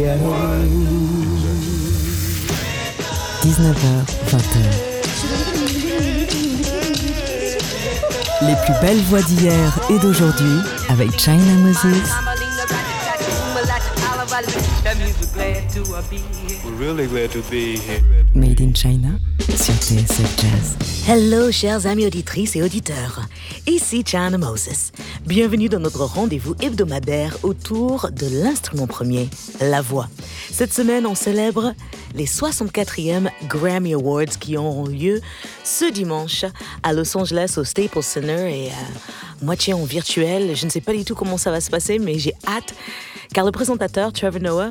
19h, 0.00 0.16
20h. 4.30 4.56
Les 8.42 8.56
plus 8.64 8.72
belles 8.80 9.02
voix 9.02 9.20
d'hier 9.20 9.78
et 9.90 9.98
d'aujourd'hui 9.98 10.60
avec 10.88 11.20
China 11.20 11.52
Moses. 11.58 11.84
Made 18.34 18.60
in 18.62 18.72
China 18.74 19.08
sur 19.54 19.74
TSF 19.74 20.36
Jazz. 20.40 20.76
Hello, 21.06 21.52
chers 21.52 21.86
amis 21.86 22.06
auditrices 22.06 22.56
et 22.56 22.62
auditeurs. 22.62 23.20
Ici 23.66 24.02
China 24.06 24.38
Moses. 24.38 24.92
Bienvenue 25.26 25.68
dans 25.68 25.78
notre 25.78 26.04
rendez-vous 26.04 26.54
hebdomadaire 26.60 27.36
autour 27.42 28.10
de 28.10 28.26
l'instrument 28.42 28.86
premier, 28.86 29.28
la 29.60 29.82
voix. 29.82 30.08
Cette 30.50 30.72
semaine, 30.72 31.06
on 31.06 31.14
célèbre 31.14 31.74
les 32.14 32.26
64e 32.26 33.30
Grammy 33.46 33.94
Awards 33.94 34.38
qui 34.40 34.56
auront 34.56 34.86
lieu 34.86 35.20
ce 35.62 35.90
dimanche 35.90 36.44
à 36.82 36.92
Los 36.92 37.16
Angeles 37.16 37.54
au 37.58 37.64
Staples 37.64 38.02
Center 38.02 38.50
et 38.50 38.70
à 38.70 39.44
moitié 39.44 39.74
en 39.74 39.84
virtuel. 39.84 40.56
Je 40.56 40.64
ne 40.64 40.70
sais 40.70 40.80
pas 40.80 40.94
du 40.94 41.04
tout 41.04 41.14
comment 41.14 41.38
ça 41.38 41.50
va 41.50 41.60
se 41.60 41.70
passer, 41.70 41.98
mais 41.98 42.18
j'ai 42.18 42.34
hâte 42.48 42.74
car 43.32 43.44
le 43.44 43.52
présentateur 43.52 44.12
Trevor 44.12 44.40
Noah, 44.40 44.70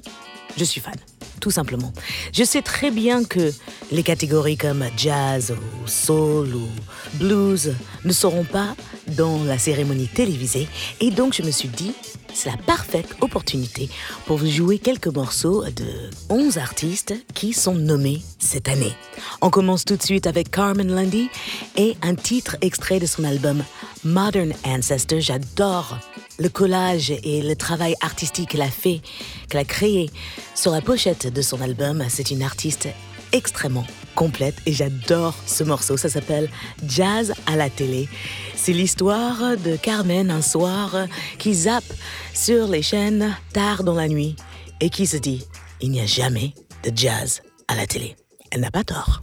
je 0.57 0.63
suis 0.63 0.81
fan 0.81 0.95
tout 1.39 1.51
simplement. 1.51 1.93
Je 2.33 2.43
sais 2.43 2.61
très 2.61 2.91
bien 2.91 3.23
que 3.23 3.51
les 3.91 4.03
catégories 4.03 4.57
comme 4.57 4.83
jazz 4.97 5.51
ou 5.51 5.87
soul 5.87 6.53
ou 6.53 6.67
blues 7.13 7.73
ne 8.03 8.11
seront 8.11 8.43
pas 8.43 8.75
dans 9.09 9.43
la 9.43 9.57
cérémonie 9.57 10.07
télévisée 10.07 10.67
et 10.99 11.11
donc 11.11 11.33
je 11.33 11.43
me 11.43 11.51
suis 11.51 11.69
dit 11.69 11.93
c'est 12.33 12.49
la 12.49 12.57
parfaite 12.57 13.15
opportunité 13.21 13.89
pour 14.25 14.37
vous 14.37 14.49
jouer 14.49 14.79
quelques 14.79 15.07
morceaux 15.07 15.65
de 15.65 16.09
11 16.29 16.57
artistes 16.57 17.13
qui 17.33 17.53
sont 17.53 17.75
nommés 17.75 18.21
cette 18.37 18.69
année. 18.69 18.93
On 19.41 19.49
commence 19.49 19.83
tout 19.83 19.95
de 19.95 20.03
suite 20.03 20.27
avec 20.27 20.51
Carmen 20.51 20.93
Lundy 20.93 21.29
et 21.75 21.97
un 22.01 22.15
titre 22.15 22.55
extrait 22.61 22.99
de 22.99 23.05
son 23.05 23.23
album 23.23 23.63
Modern 24.03 24.53
Ancestor. 24.65 25.19
J'adore 25.19 25.99
le 26.37 26.49
collage 26.49 27.11
et 27.11 27.41
le 27.41 27.55
travail 27.55 27.95
artistique 28.01 28.49
qu'elle 28.49 28.61
a 28.61 28.69
fait, 28.69 29.01
qu'elle 29.49 29.61
a 29.61 29.65
créé 29.65 30.09
sur 30.55 30.71
la 30.71 30.81
pochette 30.81 31.31
de 31.31 31.41
son 31.41 31.61
album. 31.61 32.03
C'est 32.09 32.31
une 32.31 32.43
artiste 32.43 32.87
extrêmement 33.31 33.85
complète 34.19 34.55
et 34.65 34.73
j'adore 34.73 35.33
ce 35.45 35.63
morceau. 35.63 35.95
Ça 35.95 36.09
s'appelle 36.09 36.49
Jazz 36.85 37.33
à 37.45 37.55
la 37.55 37.69
télé. 37.69 38.09
C'est 38.53 38.73
l'histoire 38.73 39.55
de 39.55 39.77
Carmen 39.77 40.29
un 40.29 40.41
soir 40.41 40.93
qui 41.37 41.53
zappe 41.53 41.93
sur 42.33 42.67
les 42.67 42.81
chaînes 42.81 43.33
tard 43.53 43.85
dans 43.85 43.95
la 43.95 44.09
nuit 44.09 44.35
et 44.81 44.89
qui 44.89 45.07
se 45.07 45.15
dit 45.15 45.45
il 45.79 45.91
n'y 45.91 46.01
a 46.01 46.05
jamais 46.05 46.53
de 46.83 46.91
jazz 46.93 47.41
à 47.69 47.75
la 47.75 47.87
télé. 47.87 48.17
Elle 48.51 48.59
n'a 48.59 48.71
pas 48.71 48.83
tort. 48.83 49.21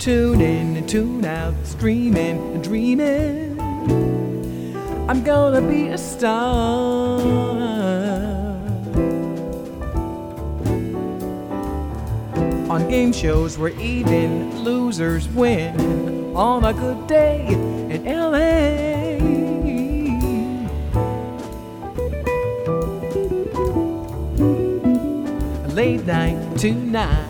Tune 0.00 0.40
in 0.40 0.76
and 0.78 0.88
tune 0.88 1.26
out, 1.26 1.52
streaming 1.64 2.54
and 2.54 2.64
dreaming. 2.64 3.60
I'm 5.10 5.22
gonna 5.22 5.60
be 5.60 5.88
a 5.88 5.98
star. 5.98 7.20
On 12.70 12.88
game 12.88 13.12
shows 13.12 13.58
where 13.58 13.78
even 13.78 14.64
losers 14.64 15.28
win. 15.28 16.34
On 16.34 16.64
a 16.64 16.72
good 16.72 17.06
day 17.06 17.44
in 17.48 18.06
LA. 18.06 19.18
Late 25.74 26.06
night 26.06 26.56
tonight. 26.56 27.29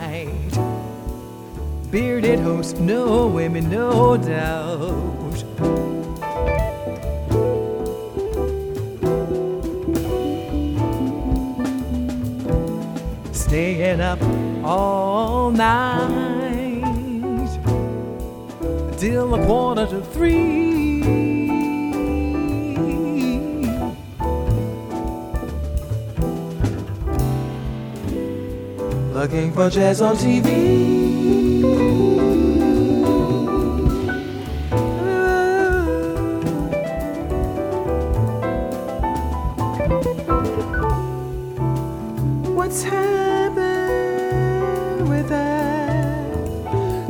Bearded 1.91 2.39
host, 2.39 2.79
no 2.79 3.27
women, 3.27 3.69
no 3.69 4.15
doubt. 4.15 5.35
Staying 13.33 13.99
up 13.99 14.21
all 14.63 15.51
night 15.51 16.79
till 18.97 19.35
a 19.35 19.45
quarter 19.45 19.85
to 19.87 20.01
three. 20.13 21.03
Looking 29.13 29.51
for 29.51 29.69
jazz 29.69 30.01
on 30.01 30.15
TV. 30.15 31.10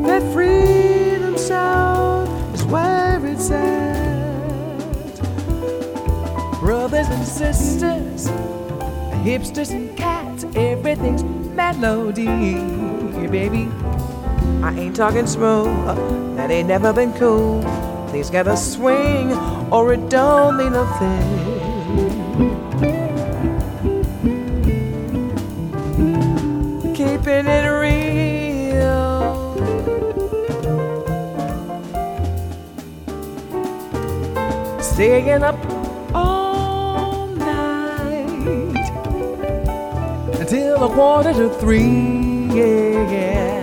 That 0.03 0.23
freedom 0.33 1.37
sound 1.37 2.55
is 2.55 2.63
where 2.65 3.25
it's 3.25 3.51
at. 3.51 4.31
Brothers 6.59 7.07
and 7.07 7.25
sisters, 7.25 8.27
hipsters 9.23 9.71
and 9.71 9.95
cats, 9.97 10.45
everything's 10.55 11.23
melody, 11.23 12.25
baby. 13.27 13.69
I 14.63 14.73
ain't 14.77 14.95
talking 14.95 15.27
smooth, 15.27 15.67
uh, 15.87 16.35
that 16.35 16.51
ain't 16.51 16.67
never 16.67 16.91
been 16.93 17.13
cool. 17.13 17.61
Things 18.09 18.29
gotta 18.29 18.57
swing, 18.57 19.33
or 19.71 19.93
it 19.93 20.09
don't 20.09 20.57
mean 20.57 20.73
a 20.73 20.85
thing. 20.99 22.20
Staying 35.01 35.41
up 35.41 35.57
all 36.13 37.25
night 37.25 38.27
until 40.39 40.83
a 40.83 40.89
quarter 40.93 41.33
to 41.33 41.49
three. 41.55 42.45
Yeah, 42.53 43.09
yeah. 43.09 43.57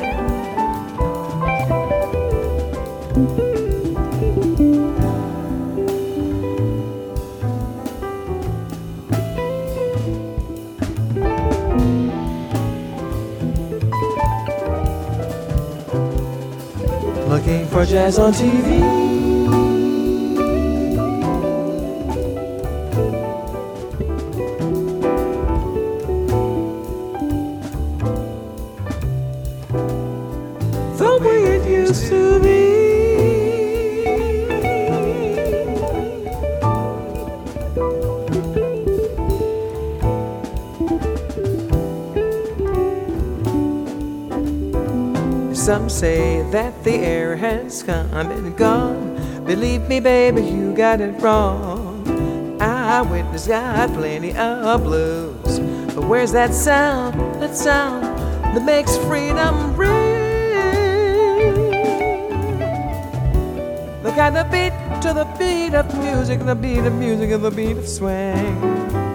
Looking 17.29 17.65
for 17.69 17.87
jazz 17.87 18.19
on 18.19 18.33
TV. 18.33 19.18
Say 45.99 46.43
that 46.53 46.85
the 46.85 46.95
air 46.95 47.35
has 47.35 47.83
come 47.83 48.31
and 48.31 48.57
gone. 48.57 49.17
Believe 49.45 49.89
me, 49.89 49.99
baby, 49.99 50.43
you 50.43 50.73
got 50.73 51.01
it 51.01 51.11
wrong. 51.21 52.07
I 52.61 53.03
witness 53.03 53.49
got 53.49 53.93
plenty 53.95 54.33
of 54.37 54.85
blues. 54.85 55.59
But 55.95 56.05
where's 56.05 56.31
that 56.31 56.55
sound, 56.55 57.43
that 57.43 57.57
sound 57.57 58.05
that 58.55 58.65
makes 58.65 58.97
freedom 58.99 59.77
ring? 59.77 61.73
The 64.05 64.13
kind 64.13 64.37
of 64.37 64.49
beat 64.53 64.75
to 65.03 65.13
the 65.13 65.27
beat 65.37 65.75
of 65.75 65.93
music, 65.99 66.39
the 66.47 66.55
beat 66.55 66.87
of 66.87 66.93
music 66.93 67.33
and 67.33 67.45
the 67.45 67.51
beat 67.51 67.77
of 67.77 67.89
swing. 67.89 69.08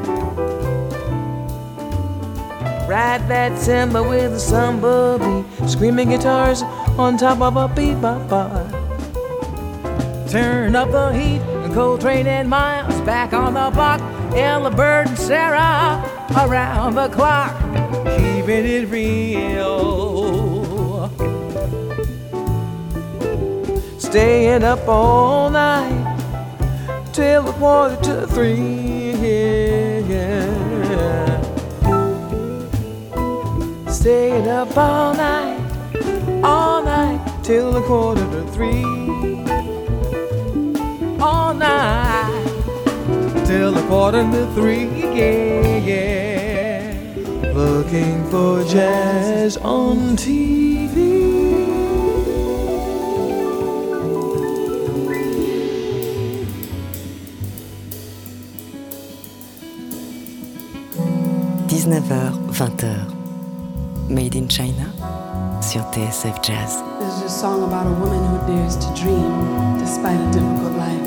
Ride 2.88 3.27
that 3.30 3.59
timber 3.63 4.03
with 4.03 4.33
a 4.33 4.39
samba 4.39 5.18
beat. 5.19 5.69
Screaming 5.69 6.09
guitars 6.09 6.62
on 6.97 7.18
top 7.18 7.41
of 7.41 7.56
a 7.56 7.68
bebop 7.68 8.30
bar. 8.30 8.69
Turn 10.30 10.75
up 10.75 10.91
the 10.91 11.12
heat, 11.12 11.41
and 11.63 11.74
Coltrane 11.74 12.27
and 12.27 12.50
Miles 12.50 13.00
back 13.01 13.33
on 13.33 13.53
the 13.53 13.69
block. 13.71 14.01
Ella 14.35 14.71
Bird 14.71 15.07
and 15.07 15.18
Sarah 15.18 16.01
around 16.35 16.95
the 16.95 17.07
clock, 17.09 17.56
keeping 18.18 18.65
it 18.65 18.89
real. 18.89 19.83
Staying 24.00 24.63
up 24.63 24.88
all 24.88 25.50
night 25.50 26.18
till 27.13 27.47
a 27.47 27.53
quarter 27.53 27.95
to 28.03 28.27
three. 28.27 29.12
Yeah. 30.09 30.52
Staying 34.03 34.50
up 34.50 34.75
all 34.75 35.13
night, 35.13 35.61
all 36.44 36.83
night 36.83 37.21
till 37.41 37.73
a 37.77 37.81
quarter 37.83 38.19
to 38.31 38.44
three. 38.51 38.83
All 41.21 41.53
night 41.53 42.44
till 43.45 43.77
a 43.77 43.81
quarter 43.88 44.23
to 44.29 44.45
three. 44.55 44.89
Yeah, 45.15 45.77
yeah. 45.77 47.51
Looking 47.53 48.29
for 48.29 48.65
jazz 48.65 49.55
on 49.55 50.17
TV. 50.17 51.13
19h, 61.69 62.51
20h. 62.51 63.02
Made 64.13 64.36
in 64.36 64.48
China 64.48 64.94
sur 65.60 65.81
TSF 65.92 66.39
Jazz. 66.44 66.83
This 67.00 67.18
is 67.18 67.24
a 67.24 67.30
song 67.30 67.63
about 67.63 67.88
a 67.88 67.94
woman 68.00 68.24
who 68.24 68.38
dares 68.45 68.77
to 68.77 68.94
dream 68.94 69.80
despite 69.80 70.19
a 70.19 70.31
difficult 70.31 70.74
life. 70.77 71.01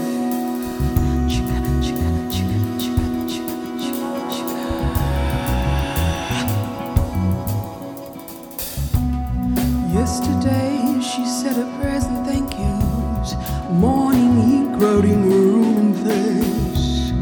Yesterday 9.95 11.01
she 11.01 11.25
said 11.27 11.55
her 11.55 11.79
prayers 11.79 12.07
and 12.07 12.27
thank 12.27 12.51
yous. 12.59 13.37
Morning 13.71 14.35
he 14.43 14.79
crowding 14.79 15.31
room 15.31 15.95
face. 16.05 17.13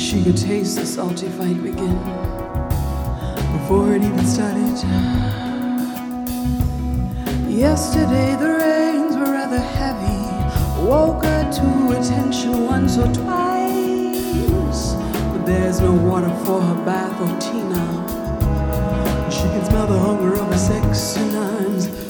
She 0.00 0.22
could 0.22 0.36
taste 0.36 0.76
the 0.76 0.86
salty 0.86 1.28
fight 1.30 1.60
begin 1.60 2.29
Yesterday 7.48 8.36
the 8.36 8.48
rains 8.48 9.16
were 9.16 9.32
rather 9.32 9.58
heavy. 9.58 10.86
Woke 10.86 11.24
her 11.24 11.52
to 11.52 11.98
attention 11.98 12.64
once 12.64 12.96
or 12.96 13.12
twice. 13.12 14.94
But 15.32 15.44
there's 15.44 15.80
no 15.80 15.92
water 15.92 16.34
for 16.44 16.62
her 16.62 16.84
bath 16.86 17.20
or 17.20 17.38
tea 17.40 17.62
now. 17.62 19.28
She 19.28 19.42
can 19.42 19.64
smell 19.66 19.86
the 19.86 19.98
hunger 19.98 20.34
of 20.34 20.46
her 20.46 20.58
sexy 20.58 21.20
nines. 21.30 21.88
Smile 21.88 22.09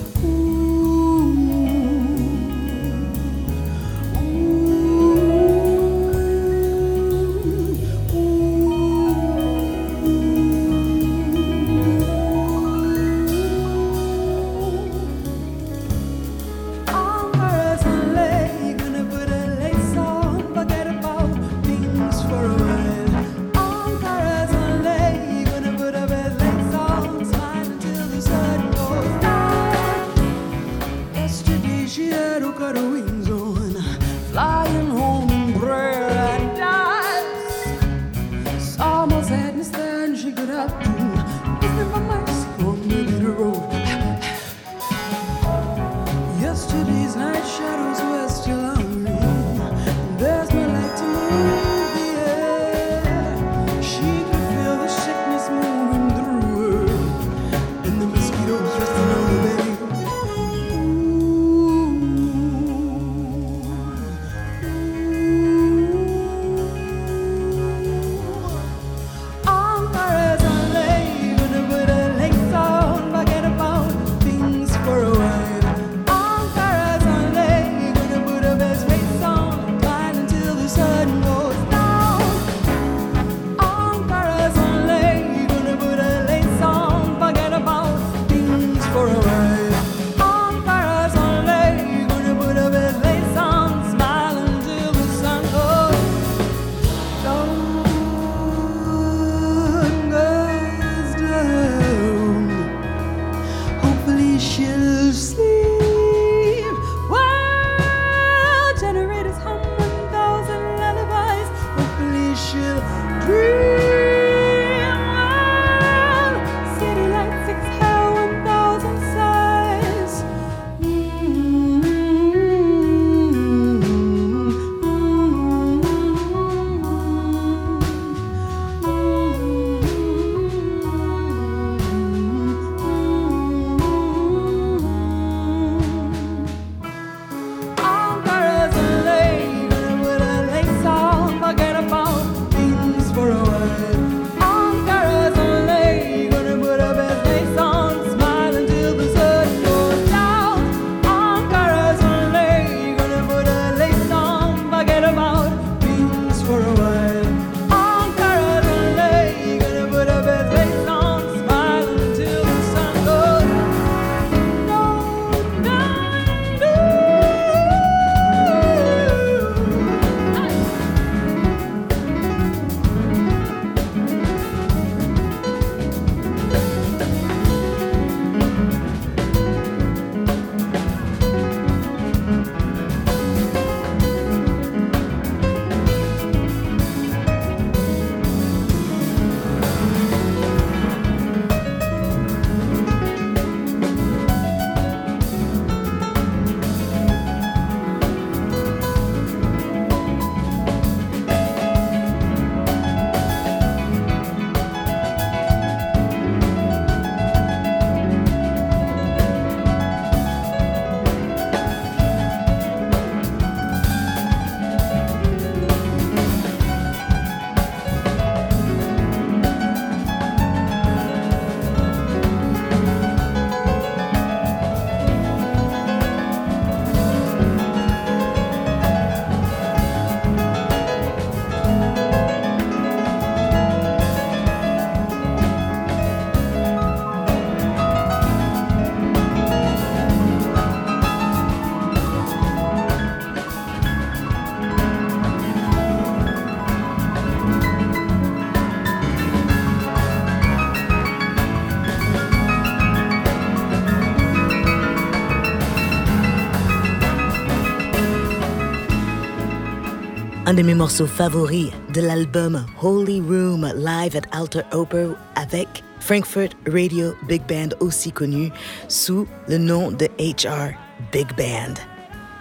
un 260.50 260.54
de 260.54 260.62
mes 260.62 260.74
morceaux 260.74 261.06
favoris 261.06 261.70
de 261.94 262.00
l'album 262.00 262.66
Holy 262.82 263.20
Room 263.20 263.72
Live 263.76 264.16
at 264.16 264.36
Alter 264.36 264.62
Opera 264.72 265.14
avec 265.36 265.84
Frankfurt 266.00 266.56
Radio 266.66 267.14
Big 267.28 267.40
Band 267.46 267.68
aussi 267.78 268.10
connu 268.10 268.50
sous 268.88 269.28
le 269.46 269.58
nom 269.58 269.92
de 269.92 270.06
HR 270.18 270.72
Big 271.12 271.28
Band. 271.36 271.74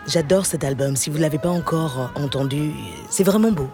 J'adore 0.07 0.47
cet 0.47 0.63
album, 0.63 0.95
si 0.95 1.11
vous 1.11 1.17
ne 1.17 1.21
l'avez 1.21 1.37
pas 1.37 1.51
encore 1.51 2.11
entendu, 2.15 2.71
c'est 3.11 3.23
vraiment 3.23 3.51
beau. 3.51 3.69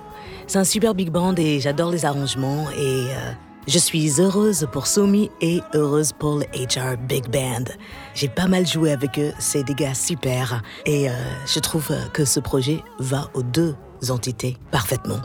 C'est 0.47 0.59
un 0.59 0.65
super 0.65 0.95
big 0.95 1.11
band 1.11 1.35
et 1.37 1.61
j'adore 1.61 1.91
les 1.91 2.03
arrangements 2.03 2.69
et 2.71 3.05
euh, 3.11 3.31
je 3.69 3.79
suis 3.79 4.19
heureuse 4.19 4.67
pour 4.73 4.85
Somi 4.87 5.31
et 5.39 5.61
heureuse 5.73 6.11
pour 6.11 6.39
le 6.39 6.45
HR 6.57 6.97
Big 6.97 7.29
Band. 7.29 7.71
J'ai 8.13 8.27
pas 8.27 8.47
mal 8.47 8.67
joué 8.67 8.91
avec 8.91 9.17
eux, 9.17 9.31
c'est 9.39 9.63
des 9.63 9.75
gars 9.75 9.93
super 9.93 10.61
et 10.85 11.09
euh, 11.09 11.13
je 11.47 11.59
trouve 11.59 11.89
que 12.11 12.25
ce 12.25 12.41
projet 12.41 12.83
va 12.99 13.29
aux 13.33 13.43
deux 13.43 13.75
entités 14.09 14.57
parfaitement. 14.71 15.19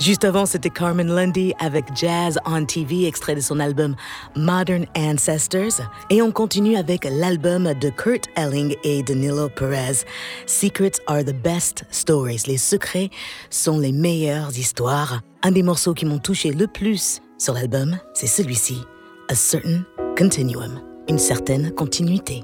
Juste 0.00 0.24
avant, 0.24 0.46
c'était 0.46 0.70
Carmen 0.70 1.08
Lundy 1.08 1.52
avec 1.58 1.84
Jazz 1.94 2.38
on 2.46 2.64
TV, 2.64 3.06
extrait 3.06 3.34
de 3.34 3.40
son 3.40 3.60
album 3.60 3.96
Modern 4.36 4.86
Ancestors. 4.96 5.80
Et 6.10 6.22
on 6.22 6.32
continue 6.32 6.76
avec 6.76 7.04
l'album 7.04 7.72
de 7.74 7.90
Kurt 7.90 8.26
Elling 8.36 8.74
et 8.84 9.02
Danilo 9.02 9.48
Perez. 9.48 10.04
Secrets 10.46 11.00
are 11.06 11.24
the 11.24 11.34
best 11.34 11.84
stories. 11.90 12.46
Les 12.46 12.58
secrets 12.58 13.10
sont 13.50 13.78
les 13.78 13.92
meilleures 13.92 14.56
histoires. 14.56 15.20
Un 15.42 15.52
des 15.52 15.62
morceaux 15.62 15.94
qui 15.94 16.06
m'ont 16.06 16.18
touché 16.18 16.52
le 16.52 16.66
plus 16.66 17.20
sur 17.38 17.54
l'album, 17.54 17.98
c'est 18.14 18.26
celui-ci, 18.26 18.80
A 19.28 19.34
Certain 19.34 19.82
Continuum, 20.16 20.80
une 21.08 21.18
certaine 21.18 21.72
continuité. 21.72 22.42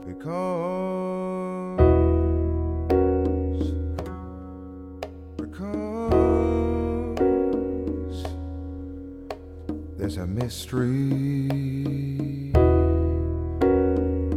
There's 10.13 10.25
a 10.25 10.27
mystery, 10.27 10.89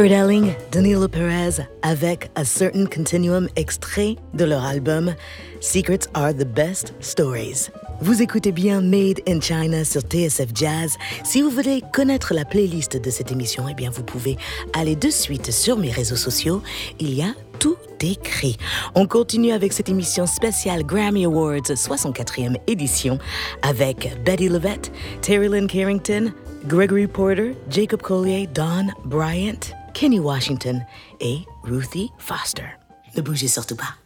Kurt 0.01 0.13
Elling, 0.13 0.55
Danilo 0.73 1.09
Perez 1.09 1.63
avec 1.83 2.31
A 2.35 2.43
Certain 2.43 2.87
Continuum 2.87 3.51
extrait 3.55 4.17
de 4.33 4.47
leur 4.47 4.65
album 4.65 5.15
Secrets 5.61 6.09
Are 6.15 6.33
the 6.33 6.47
Best 6.47 6.95
Stories. 7.01 7.69
Vous 8.01 8.23
écoutez 8.23 8.51
bien 8.51 8.81
Made 8.81 9.21
in 9.29 9.43
China 9.43 9.85
sur 9.85 10.01
TSF 10.01 10.53
Jazz. 10.55 10.97
Si 11.23 11.43
vous 11.43 11.51
voulez 11.51 11.83
connaître 11.93 12.33
la 12.33 12.47
playlist 12.47 12.97
de 12.97 13.11
cette 13.11 13.31
émission, 13.31 13.67
eh 13.69 13.75
bien 13.75 13.91
vous 13.91 14.03
pouvez 14.03 14.39
aller 14.73 14.97
de 14.97 15.11
suite 15.11 15.51
sur 15.51 15.77
mes 15.77 15.91
réseaux 15.91 16.17
sociaux. 16.17 16.63
Il 16.99 17.13
y 17.13 17.21
a 17.21 17.35
tout 17.59 17.77
écrit. 18.01 18.57
On 18.95 19.07
continue 19.07 19.53
avec 19.53 19.75
cette 19.75 19.91
émission 19.91 20.25
spéciale 20.25 20.83
Grammy 20.83 21.27
Awards 21.27 21.75
64e 21.75 22.57
édition 22.67 23.19
avec 23.61 24.17
Betty 24.25 24.49
Levette, 24.49 24.91
Terry 25.21 25.49
Lynn 25.49 25.67
Carrington, 25.67 26.33
Gregory 26.67 27.07
Porter, 27.07 27.55
Jacob 27.69 28.01
Collier, 28.01 28.47
Don 28.47 28.87
Bryant, 29.05 29.75
Kenny 30.01 30.19
Washington 30.19 30.87
et 31.21 31.41
Ruthie 31.63 32.11
Foster. 32.17 32.79
Ne 33.15 33.21
bougez 33.21 33.49
surtout 33.49 33.77
pas. 33.77 33.99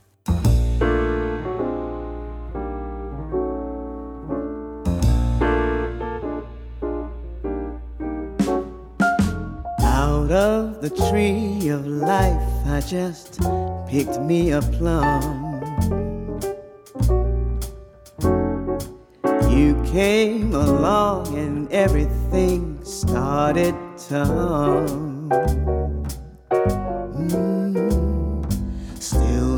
Out 9.84 10.32
of 10.32 10.80
the 10.80 10.90
tree 10.90 11.68
of 11.68 11.86
life, 11.86 12.42
I 12.66 12.80
just 12.80 13.38
picked 13.86 14.20
me 14.20 14.50
a 14.50 14.60
plum. 14.60 15.60
You 19.48 19.80
came 19.92 20.52
along 20.56 21.38
and 21.38 21.70
everything 21.70 22.80
started 22.82 23.76
to 24.08 24.24
hum. 24.24 25.83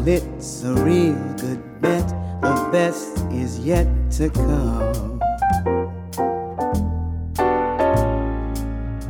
It's 0.08 0.62
a 0.62 0.72
real 0.72 1.18
good 1.34 1.80
bet. 1.80 2.06
The 2.40 2.68
best 2.70 3.18
is 3.32 3.58
yet 3.58 3.88
to 4.12 4.30
come. 4.30 5.18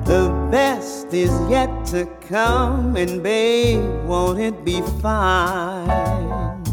The 0.06 0.48
best 0.50 1.12
is 1.12 1.30
yet 1.50 1.68
to 1.88 2.06
come, 2.30 2.96
and 2.96 3.22
babe, 3.22 4.06
won't 4.06 4.40
it 4.40 4.64
be 4.64 4.80
fine? 5.02 6.64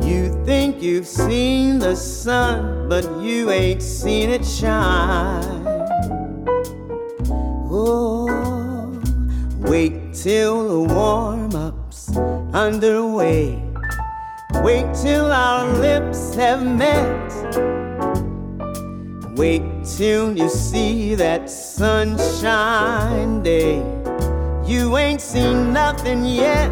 You 0.00 0.32
think 0.46 0.80
you've 0.80 1.06
seen 1.06 1.78
the 1.78 1.94
sun, 1.94 2.88
but 2.88 3.04
you 3.20 3.50
ain't 3.50 3.82
seen 3.82 4.30
it 4.30 4.46
shine. 4.46 5.66
Oh, 7.70 8.37
wait 9.60 10.14
till 10.14 10.68
the 10.68 10.94
warm 10.94 11.54
up's 11.54 12.16
underway. 12.54 13.62
Wait 14.62 14.86
till 14.94 15.30
our 15.30 15.66
lips 15.78 16.34
have 16.34 16.64
met. 16.64 17.28
Wait 19.36 19.62
till 19.96 20.36
you 20.36 20.48
see 20.48 21.14
that 21.14 21.48
sunshine 21.48 23.42
day. 23.42 23.76
You 24.66 24.96
ain't 24.96 25.20
seen 25.20 25.72
nothing 25.72 26.24
yet. 26.24 26.70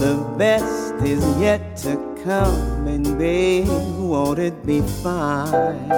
The 0.00 0.16
best 0.38 0.94
is 1.04 1.22
yet 1.38 1.76
to 1.78 1.96
come, 2.24 2.86
and 2.86 3.18
babe, 3.18 3.68
won't 3.98 4.38
it 4.38 4.64
be 4.64 4.80
fine? 5.02 5.90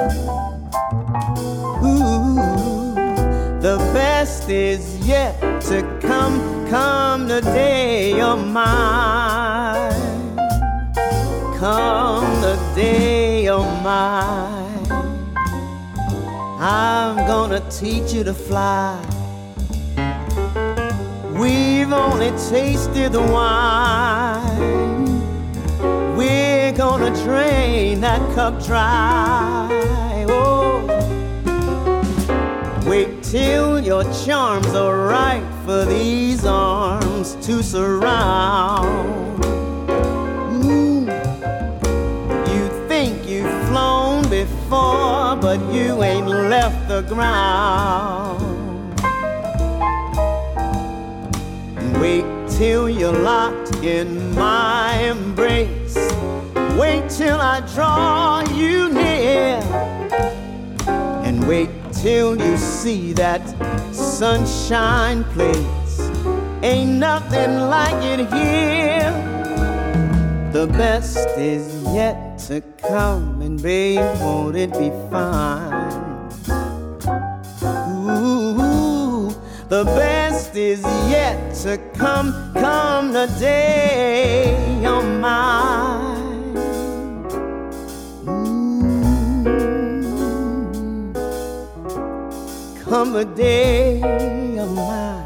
The 3.62 3.78
best 3.94 4.48
is 4.48 4.98
yet 5.06 5.40
to 5.68 5.82
come, 6.02 6.66
come 6.68 7.28
the 7.28 7.40
day 7.42 8.20
of 8.20 8.44
mine. 8.44 9.92
Come 11.60 12.40
the 12.40 12.58
day 12.74 13.46
of 13.46 13.64
mine. 13.84 14.90
I'm 16.58 17.16
gonna 17.28 17.60
teach 17.70 18.12
you 18.12 18.24
to 18.24 18.34
fly. 18.34 19.00
We've 21.38 21.92
only 21.92 22.32
tasted 22.50 23.12
the 23.12 23.22
wine. 23.22 25.06
We're 26.16 26.72
gonna 26.72 27.14
drain 27.22 28.00
that 28.00 28.20
cup 28.34 28.60
dry. 28.64 29.81
Till 33.32 33.80
your 33.80 34.04
charms 34.26 34.74
are 34.74 35.06
right 35.06 35.42
for 35.64 35.86
these 35.86 36.44
arms 36.44 37.34
to 37.36 37.62
surround. 37.62 39.42
Ooh, 40.62 41.00
you 42.52 42.88
think 42.88 43.26
you've 43.26 43.68
flown 43.68 44.20
before, 44.28 45.34
but 45.36 45.58
you 45.72 46.02
ain't 46.02 46.28
left 46.28 46.86
the 46.88 47.00
ground. 47.08 48.42
Wait 52.02 52.26
till 52.50 52.86
you're 52.86 53.18
locked 53.18 53.76
in 53.76 54.34
my 54.34 54.92
embrace. 54.98 55.96
Wait 56.78 57.08
till 57.08 57.40
I 57.40 57.62
draw 57.74 58.42
you 58.54 58.90
near. 58.90 59.81
Till 62.02 62.36
you 62.36 62.56
see 62.56 63.12
that 63.12 63.40
sunshine 63.94 65.22
place. 65.34 66.00
Ain't 66.60 66.98
nothing 66.98 67.52
like 67.70 68.02
it 68.02 68.18
here. 68.34 69.12
The 70.52 70.66
best 70.66 71.28
is 71.38 71.64
yet 71.94 72.38
to 72.48 72.60
come, 72.78 73.40
and 73.40 73.62
babe, 73.62 74.00
won't 74.20 74.56
it 74.56 74.72
be 74.72 74.90
fine? 75.12 76.28
Ooh, 78.18 79.32
the 79.68 79.84
best 79.84 80.56
is 80.56 80.82
yet 81.08 81.54
to 81.62 81.78
come, 81.96 82.32
come 82.54 83.12
the 83.12 83.28
day 83.38 84.82
oh 84.84 84.98
of 84.98 85.20
mine. 85.20 86.11
Come 92.92 93.14
the 93.14 93.24
day 93.24 94.02
of 94.58 94.70
mine. 94.74 95.24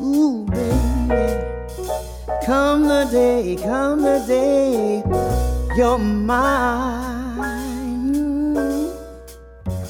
Ooh, 0.00 0.46
baby, 0.46 1.36
come 2.46 2.88
the 2.88 3.06
day, 3.12 3.54
come 3.62 4.00
the 4.00 4.24
day, 4.26 5.02
you're 5.76 5.98
mine. 5.98 7.04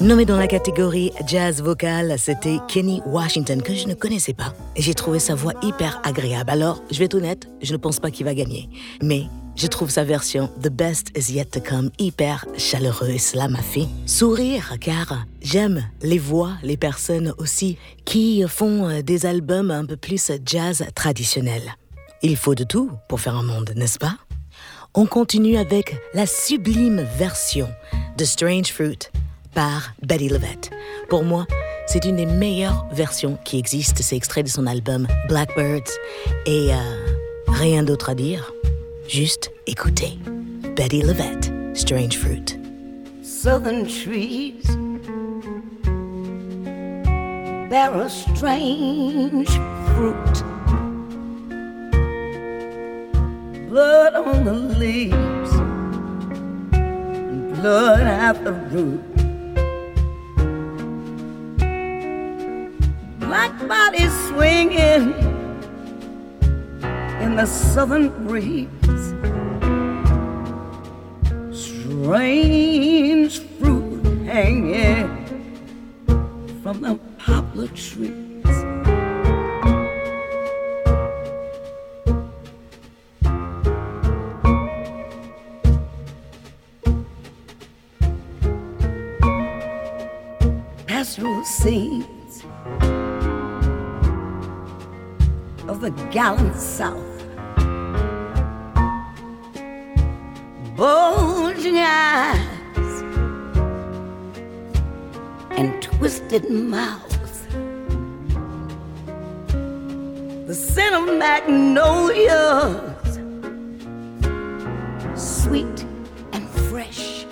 Nommé 0.01 0.25
dans 0.25 0.35
la 0.35 0.47
catégorie 0.47 1.13
jazz 1.25 1.61
vocal, 1.61 2.15
c'était 2.17 2.57
Kenny 2.67 3.01
Washington, 3.05 3.61
que 3.61 3.73
je 3.73 3.87
ne 3.87 3.93
connaissais 3.93 4.33
pas. 4.33 4.53
J'ai 4.75 4.93
trouvé 4.93 5.19
sa 5.19 5.35
voix 5.35 5.53
hyper 5.61 6.01
agréable. 6.03 6.49
Alors, 6.49 6.83
je 6.91 6.99
vais 6.99 7.05
être 7.05 7.15
honnête, 7.15 7.47
je 7.61 7.71
ne 7.71 7.77
pense 7.77 8.01
pas 8.01 8.11
qu'il 8.11 8.25
va 8.25 8.33
gagner. 8.33 8.67
Mais 9.01 9.23
je 9.55 9.67
trouve 9.67 9.89
sa 9.89 10.03
version 10.03 10.49
The 10.61 10.69
Best 10.69 11.11
Is 11.17 11.31
Yet 11.31 11.45
to 11.45 11.59
Come 11.61 11.89
hyper 11.97 12.45
chaleureuse. 12.57 13.21
Cela 13.21 13.47
m'a 13.47 13.61
fait 13.61 13.87
sourire, 14.05 14.75
car 14.79 15.25
j'aime 15.41 15.87
les 16.01 16.19
voix, 16.19 16.53
les 16.63 16.77
personnes 16.77 17.33
aussi 17.37 17.77
qui 18.03 18.43
font 18.47 18.89
euh, 18.89 19.01
des 19.01 19.25
albums 19.25 19.71
un 19.71 19.85
peu 19.85 19.97
plus 19.97 20.31
jazz 20.45 20.85
traditionnels. 20.93 21.75
Il 22.21 22.37
faut 22.37 22.55
de 22.55 22.63
tout 22.63 22.91
pour 23.07 23.19
faire 23.19 23.35
un 23.35 23.43
monde, 23.43 23.71
n'est-ce 23.75 23.99
pas? 23.99 24.17
On 24.93 25.05
continue 25.05 25.57
avec 25.57 25.95
la 26.13 26.25
sublime 26.25 27.05
version 27.17 27.67
de 28.17 28.23
Strange 28.25 28.71
Fruit 28.71 29.09
par 29.53 29.93
Betty 30.01 30.29
Levette. 30.29 30.71
Pour 31.09 31.23
moi, 31.23 31.45
c'est 31.87 32.05
une 32.05 32.15
des 32.15 32.25
meilleures 32.25 32.85
versions 32.91 33.37
qui 33.43 33.59
existent. 33.59 34.01
C'est 34.01 34.15
extrait 34.15 34.43
de 34.43 34.49
son 34.49 34.67
album 34.67 35.07
Blackbirds. 35.27 35.91
Et 36.45 36.73
euh, 36.73 36.77
rien 37.47 37.83
d'autre 37.83 38.09
à 38.09 38.15
dire, 38.15 38.51
juste 39.07 39.51
écoutez. 39.67 40.17
Bettye 40.75 41.03
LaVette, 41.03 41.51
Strange 41.73 42.17
Fruit. 42.17 42.59
southern 43.45 43.85
trees 43.85 44.65
bear 47.69 47.93
a 47.93 48.09
strange 48.09 49.49
fruit. 49.93 50.35
Blood 53.69 54.15
on 54.15 54.45
the 54.45 54.53
leaves, 54.53 55.51
and 56.73 57.53
blood 57.55 58.01
at 58.01 58.43
the 58.43 58.53
root. 58.53 59.15
Black 63.19 63.53
bodies 63.67 64.13
swinging 64.29 65.34
in 67.25 67.35
the 67.35 67.45
southern 67.47 68.09
breeze 68.27 68.69
strange 71.51 73.39
fruit 73.57 74.05
hanging 74.25 75.09
from 76.61 76.81
the 76.81 76.99
poplar 77.17 77.67
trees. 77.69 78.45
Pastoral 90.85 91.43
scenes 91.43 92.43
of 95.67 95.81
the 95.81 95.89
gallant 96.11 96.55
South. 96.55 97.14
Bulging 100.85 101.79
eyes 101.79 102.93
and 105.57 105.81
twisted 105.81 106.43
mouths. 106.51 107.37
The 110.45 110.53
scent 110.53 110.93
of 110.93 111.05
magnolias, 111.17 113.11
sweet 115.15 115.79
and 116.33 116.47
fresh. 116.69 117.25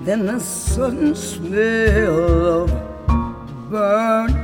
Then 0.00 0.26
the 0.26 0.40
sudden 0.40 1.14
smell 1.14 2.46
of 2.62 2.68
burnt 3.70 4.37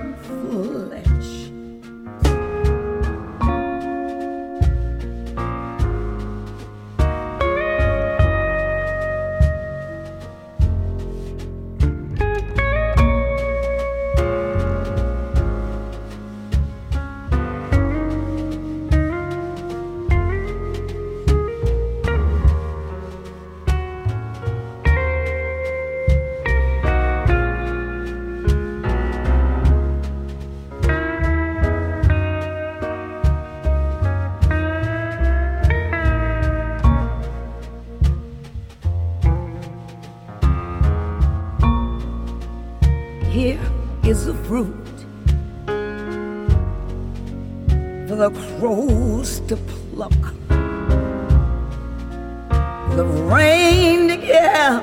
to 53.74 54.80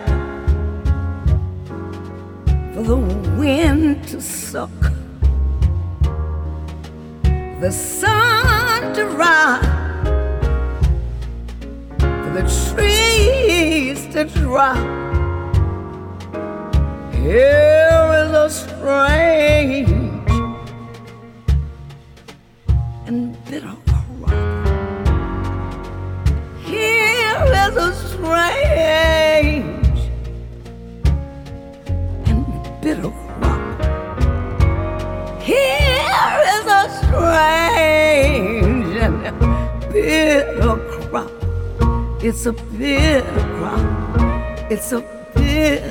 for 2.73 2.83
the 2.83 2.97
wind 3.39 4.07
to 4.07 4.21
suck, 4.21 4.69
the 7.61 7.71
sun 7.71 8.93
to 8.93 9.05
rot, 9.05 9.63
for 11.99 12.31
the 12.37 12.43
trees 12.67 13.99
to 14.13 14.25
drop. 14.25 14.77
Here 17.13 18.05
is 18.21 18.31
a 18.45 18.49
strange 18.49 19.89
and 23.07 23.37
bitter 23.45 23.90
strange 28.21 29.99
and 32.27 32.45
bitter 32.81 33.09
rock. 33.41 33.63
Here 35.41 36.35
is 36.53 36.65
a 36.67 36.83
strange 37.01 38.93
and 39.05 39.17
bitter 39.91 40.77
crop. 40.91 41.31
It's 42.23 42.45
a 42.45 42.53
bitter 42.53 43.43
crop. 43.57 44.71
It's 44.71 44.91
a 44.91 45.01
bitter 45.33 45.90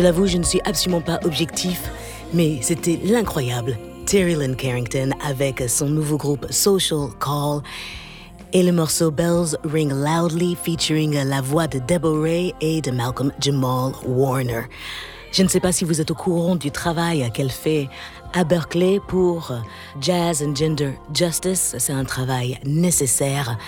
Je 0.00 0.04
l'avoue, 0.06 0.26
je 0.26 0.38
ne 0.38 0.44
suis 0.44 0.62
absolument 0.64 1.02
pas 1.02 1.20
objectif, 1.24 1.90
mais 2.32 2.60
c'était 2.62 2.98
l'incroyable 3.04 3.76
Terry 4.06 4.34
Lynn 4.34 4.56
Carrington 4.56 5.10
avec 5.22 5.62
son 5.68 5.90
nouveau 5.90 6.16
groupe 6.16 6.50
Social 6.50 7.08
Call 7.20 7.60
et 8.54 8.62
le 8.62 8.72
morceau 8.72 9.10
Bells 9.10 9.58
Ring 9.62 9.92
Loudly 9.92 10.56
featuring 10.56 11.22
la 11.22 11.42
voix 11.42 11.66
de 11.66 11.80
Deborah 11.80 12.22
Ray 12.22 12.54
et 12.62 12.80
de 12.80 12.90
Malcolm 12.90 13.30
Jamal 13.40 13.92
Warner. 14.06 14.62
Je 15.32 15.42
ne 15.42 15.48
sais 15.48 15.60
pas 15.60 15.70
si 15.70 15.84
vous 15.84 16.00
êtes 16.00 16.10
au 16.10 16.14
courant 16.14 16.56
du 16.56 16.70
travail 16.70 17.30
qu'elle 17.34 17.50
fait 17.50 17.86
à 18.32 18.44
Berkeley 18.44 19.00
pour 19.06 19.52
Jazz 20.00 20.42
and 20.42 20.54
Gender 20.54 20.92
Justice. 21.12 21.76
C'est 21.76 21.92
un 21.92 22.04
travail 22.04 22.58
nécessaire. 22.64 23.58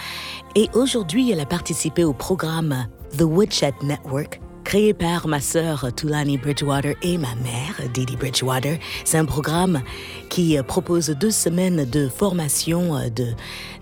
Et 0.54 0.70
aujourd'hui, 0.72 1.30
elle 1.30 1.40
a 1.40 1.46
participé 1.46 2.04
au 2.04 2.14
programme 2.14 2.86
The 3.18 3.24
Woodshed 3.24 3.74
Network, 3.82 4.40
créé 4.64 4.94
par 4.94 5.28
ma 5.28 5.40
sœur 5.40 5.88
Tulani 5.94 6.38
Bridgewater 6.38 6.94
et 7.02 7.18
ma 7.18 7.34
mère 7.36 7.88
Didi 7.92 8.16
Bridgewater. 8.16 8.78
C'est 9.04 9.18
un 9.18 9.24
programme 9.24 9.82
qui 10.28 10.56
propose 10.66 11.10
deux 11.10 11.30
semaines 11.30 11.84
de 11.84 12.08
formation, 12.08 12.94
de, 13.14 13.28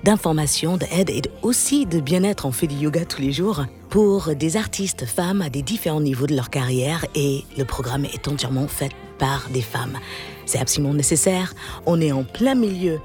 d'information, 0.04 0.76
d'aide 0.76 1.10
et 1.10 1.22
aussi 1.42 1.86
de 1.86 2.00
bien-être. 2.00 2.46
On 2.46 2.52
fait 2.52 2.66
du 2.66 2.76
yoga 2.76 3.04
tous 3.04 3.20
les 3.20 3.32
jours 3.32 3.64
pour 3.88 4.34
des 4.34 4.56
artistes 4.56 5.04
femmes 5.04 5.42
à 5.42 5.50
des 5.50 5.62
différents 5.62 6.00
niveaux 6.00 6.26
de 6.26 6.34
leur 6.34 6.50
carrière 6.50 7.04
et 7.14 7.44
le 7.56 7.64
programme 7.64 8.04
est 8.04 8.28
entièrement 8.28 8.68
fait 8.68 8.92
par 9.18 9.48
des 9.50 9.62
femmes. 9.62 9.98
C'est 10.46 10.58
absolument 10.58 10.94
nécessaire. 10.94 11.54
On 11.86 12.00
est 12.00 12.12
en 12.12 12.24
plein 12.24 12.54
milieu 12.54 13.00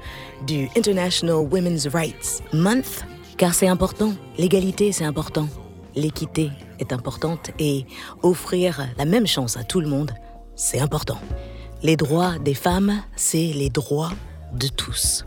du 0.46 0.68
International 0.76 1.36
Women's 1.36 1.86
Rights 1.86 2.42
Month 2.52 3.04
car 3.36 3.54
c'est 3.54 3.68
important. 3.68 4.14
L'égalité, 4.38 4.92
c'est 4.92 5.04
important. 5.04 5.48
L'équité 5.94 6.50
est 6.78 6.92
importante 6.92 7.50
et 7.58 7.86
offrir 8.22 8.88
la 8.98 9.04
même 9.04 9.26
chance 9.26 9.56
à 9.56 9.64
tout 9.64 9.80
le 9.80 9.88
monde, 9.88 10.12
c'est 10.54 10.80
important. 10.80 11.18
Les 11.82 11.96
droits 11.96 12.38
des 12.38 12.54
femmes, 12.54 13.02
c'est 13.16 13.52
les 13.54 13.68
droits 13.68 14.12
de 14.52 14.68
tous. 14.68 15.24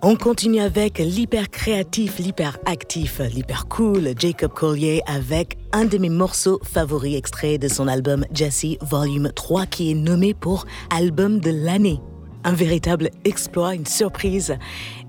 On 0.00 0.14
continue 0.14 0.60
avec 0.60 0.98
l'hyper 0.98 1.50
créatif, 1.50 2.18
l'hyper 2.20 2.56
actif, 2.66 3.20
l'hyper 3.34 3.66
cool 3.66 4.12
Jacob 4.16 4.52
Collier 4.52 5.02
avec 5.06 5.58
un 5.72 5.86
de 5.86 5.98
mes 5.98 6.08
morceaux 6.08 6.60
favoris 6.62 7.16
extraits 7.16 7.60
de 7.60 7.66
son 7.66 7.88
album 7.88 8.24
Jessie 8.32 8.78
Volume 8.80 9.32
3 9.34 9.66
qui 9.66 9.90
est 9.90 9.94
nommé 9.94 10.34
pour 10.34 10.66
album 10.90 11.40
de 11.40 11.50
l'année. 11.50 12.00
Un 12.44 12.52
véritable 12.52 13.10
exploit, 13.24 13.74
une 13.74 13.86
surprise 13.86 14.56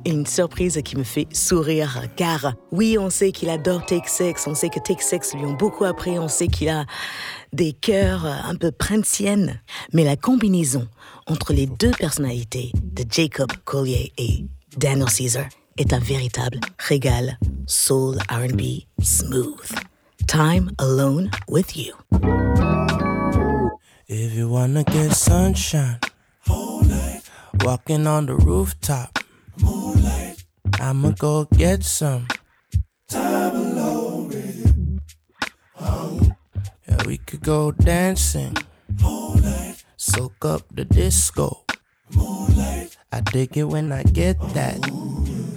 et 0.05 0.12
une 0.12 0.25
surprise 0.25 0.81
qui 0.83 0.97
me 0.97 1.03
fait 1.03 1.27
sourire 1.33 2.03
car 2.15 2.53
oui, 2.71 2.97
on 2.99 3.09
sait 3.09 3.31
qu'il 3.31 3.49
adore 3.49 3.83
Six, 4.05 4.47
on 4.47 4.55
sait 4.55 4.69
que 4.69 4.79
Six 4.99 5.33
lui 5.35 5.45
ont 5.45 5.53
beaucoup 5.53 5.85
appris, 5.85 6.19
on 6.19 6.27
sait 6.27 6.47
qu'il 6.47 6.69
a 6.69 6.85
des 7.53 7.73
cœurs 7.73 8.25
un 8.25 8.55
peu 8.55 8.71
princiennes, 8.71 9.59
mais 9.93 10.03
la 10.03 10.15
combinaison 10.15 10.88
entre 11.27 11.53
les 11.53 11.65
deux 11.65 11.91
personnalités 11.91 12.71
de 12.81 13.03
Jacob 13.09 13.51
Collier 13.65 14.12
et 14.17 14.45
Daniel 14.77 15.09
Caesar 15.09 15.45
est 15.77 15.93
un 15.93 15.99
véritable 15.99 16.59
régal 16.77 17.38
soul 17.65 18.17
R&B 18.29 18.83
smooth. 19.01 19.71
Time 20.27 20.71
alone 20.77 21.31
with 21.47 21.75
you. 21.75 21.93
If 24.07 24.35
you 24.35 24.49
wanna 24.49 24.83
get 24.83 25.13
sunshine, 25.13 25.99
walking 27.63 28.07
on 28.07 28.25
the 28.25 28.35
rooftop, 28.35 29.18
moonlight, 29.62 30.43
I'ma 30.80 31.12
go 31.12 31.45
get 31.45 31.84
some. 31.84 32.28
Time 33.08 33.56
alone 33.56 34.28
with 34.28 34.78
you. 34.78 35.00
Yeah, 36.88 37.04
we 37.06 37.17
could 37.17 37.41
go 37.41 37.72
dancing, 37.72 38.56
moonlight, 39.02 39.84
soak 39.98 40.45
up 40.45 40.63
the 40.74 40.86
disco. 40.86 41.65
Moonlight. 42.13 42.98
I 43.12 43.22
dig 43.22 43.58
it 43.58 43.63
when 43.63 43.91
I 43.91 44.04
get 44.04 44.39
that. 44.54 44.82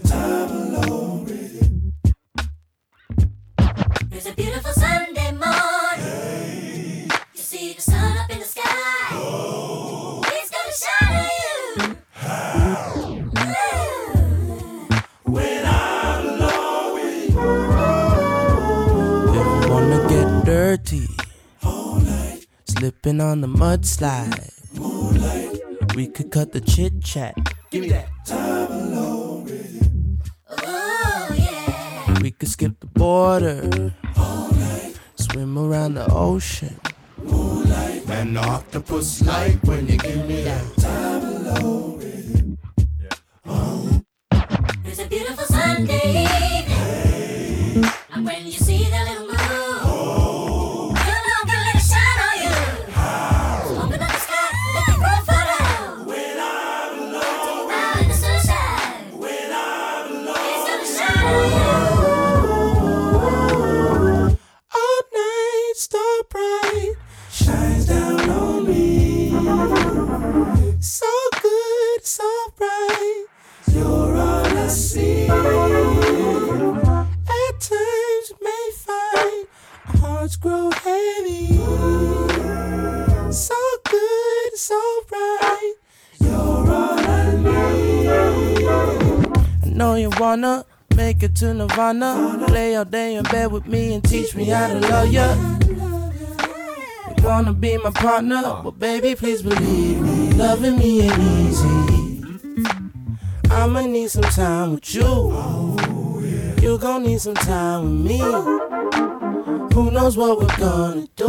Time 0.05 0.42
dirty, 20.77 21.07
slipping 22.65 23.21
on 23.21 23.43
the 23.43 23.47
mudslide. 23.47 24.51
Moonlight. 24.75 25.61
We 25.95 26.07
could 26.07 26.31
cut 26.31 26.53
the 26.53 26.63
chit 26.63 27.03
chat. 27.03 27.35
Give 27.71 27.83
me 27.83 27.91
that. 27.91 28.09
Time 28.25 28.73
alone 28.73 29.45
with 29.45 29.75
you. 29.75 30.19
Oh, 30.49 31.35
yeah. 31.37 32.19
We 32.23 32.31
could 32.31 32.49
skip 32.49 32.81
the 32.81 32.87
border. 32.87 33.93
Swim 35.17 35.59
around 35.59 35.95
the 35.95 36.07
ocean. 36.11 36.81
Moonlight. 37.19 38.09
Man, 38.09 38.33
the 38.33 38.41
octopus 38.41 39.23
like 39.27 39.63
when 39.65 39.87
you 39.87 39.99
give 39.99 40.27
me 40.27 40.43
that. 40.45 40.65
Time 40.79 41.23
alone 41.23 41.99
with 41.99 42.35
you. 42.35 42.59
Oh, 43.45 44.01
It's 44.87 45.01
a 45.01 45.07
beautiful 45.07 45.45
Sunday 45.45 46.42
it 91.33 91.37
to 91.39 91.55
Nirvana. 91.55 92.47
Lay 92.51 92.77
all 92.77 92.85
day 92.85 93.17
in 93.17 93.25
bed 93.25 93.53
with 93.53 93.67
me 93.67 93.95
and 93.95 94.05
teach 94.05 94.35
me 94.35 94.45
how 94.45 94.69
to 94.69 94.81
love 94.81 95.13
ya. 95.13 95.35
You 97.17 97.25
wanna 97.25 97.53
be 97.53 97.77
my 97.79 97.91
partner, 97.91 98.61
but 98.63 98.79
baby, 98.79 99.15
please 99.15 99.43
believe 99.43 100.01
me, 100.01 100.33
loving 100.33 100.79
me 100.79 101.03
ain't 101.03 101.19
easy. 101.19 102.25
I'ma 103.51 103.83
need 103.83 104.11
some 104.11 104.23
time 104.23 104.75
with 104.75 104.95
you. 104.95 105.77
You 106.63 106.79
gon' 106.79 107.03
need 107.03 107.21
some 107.21 107.35
time 107.35 107.83
with 107.83 108.11
me. 108.11 108.19
Who 109.75 109.91
knows 109.91 110.17
what 110.17 110.39
we're 110.41 110.57
gonna 110.59 111.07
do? 111.17 111.27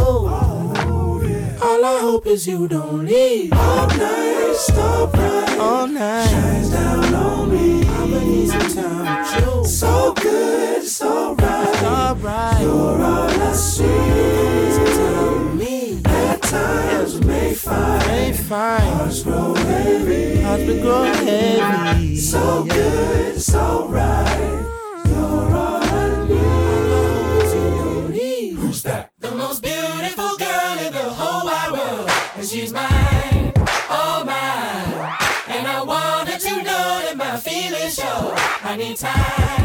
All 1.66 1.86
I 1.86 2.00
hope 2.02 2.28
is 2.28 2.48
you 2.48 2.68
don't 2.68 3.06
leave. 3.06 3.54
All 3.54 3.88
night, 3.88 4.54
star 4.56 5.08
bright. 5.08 5.58
Grow 20.84 21.04
heavy. 21.04 22.17
So 22.17 22.63
good, 22.65 23.41
so 23.41 23.88
right. 23.88 24.65
You're 25.06 25.56
all 25.56 25.82
I 25.82 26.28
need. 26.28 26.38
All 26.38 26.93
I 26.93 27.06
hope 27.08 27.43
is 27.43 27.54
you 27.54 27.69
don't 27.80 28.10
leave. 28.12 28.58
Who's 28.58 28.84
that? 28.84 29.12
The 29.19 29.32
most 29.32 29.63
beautiful 29.63 30.36
girl 30.38 30.78
in 30.86 30.91
the 30.91 31.10
whole 31.19 31.46
wide 31.46 31.72
world. 31.72 32.10
And 32.36 32.46
she's 32.46 32.74
mine, 32.74 33.54
all 33.89 34.26
mine. 34.26 35.15
And 35.48 35.67
I 35.67 35.84
want 35.86 36.28
her 36.30 36.38
to 36.38 36.56
know 36.58 36.86
that 37.06 37.15
my 37.15 37.38
feelings 37.38 37.96
show. 37.96 38.34
I 38.69 38.76
need 38.76 38.98
time, 38.98 39.62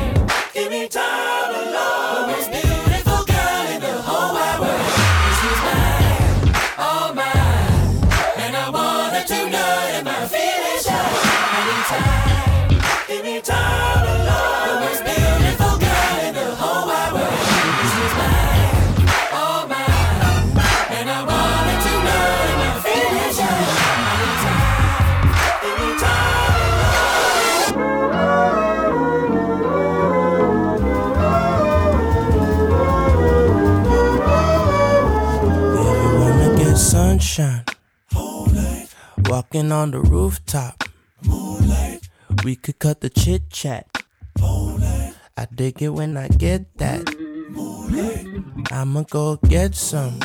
Walking 39.59 39.73
on 39.73 39.91
the 39.91 39.99
rooftop. 39.99 40.85
Moonlight. 41.27 42.09
We 42.45 42.55
could 42.55 42.79
cut 42.79 43.01
the 43.01 43.11
chit 43.11 43.51
chat. 43.51 44.05
I 44.41 45.49
dig 45.53 45.83
it 45.83 45.89
when 45.89 46.17
I 46.17 46.29
get 46.29 46.79
that. 46.79 47.03
Moonlight. 47.51 48.71
I'ma 48.71 49.03
go 49.11 49.35
get 49.49 49.75
some 49.75 50.21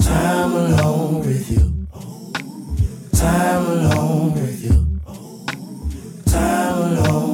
time 0.00 0.52
alone 0.56 1.20
with 1.20 1.48
you. 1.52 1.86
Time 3.16 3.64
alone 3.64 4.34
with 4.34 4.64
you. 4.64 5.00
Time 6.26 6.78
alone 6.82 7.27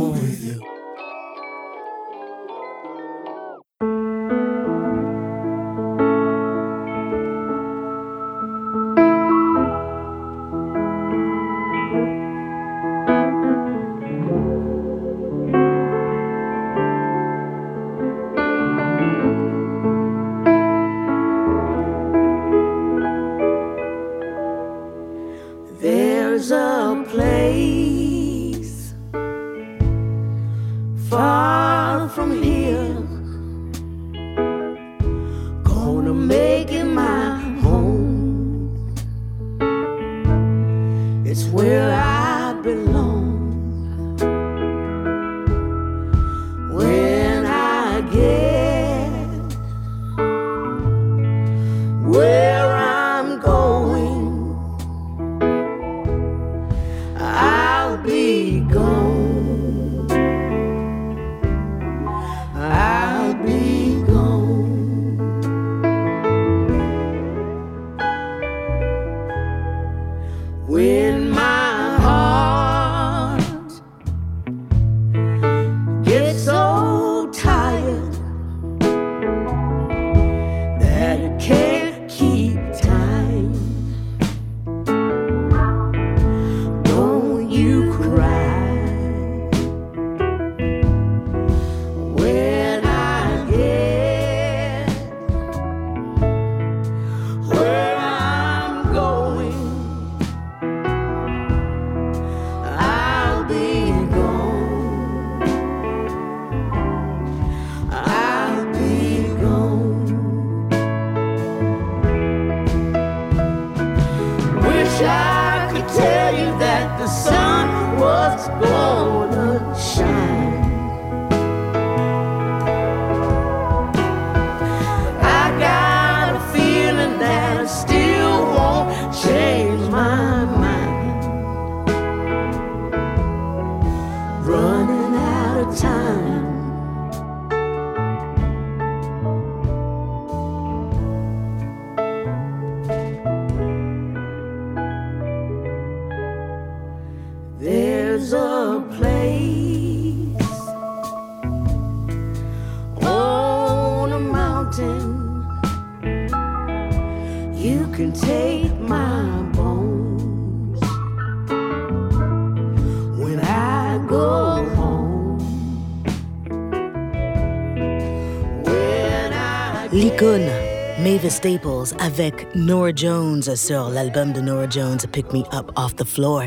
Staples 171.29 171.95
avec 172.01 172.47
Nora 172.55 172.91
Jones 172.95 173.43
sur 173.43 173.89
l'album 173.89 174.33
de 174.33 174.41
Nora 174.41 174.69
Jones 174.69 174.99
Pick 175.11 175.33
Me 175.33 175.41
Up 175.55 175.71
Off 175.77 175.97
the 175.97 176.05
Floor. 176.05 176.43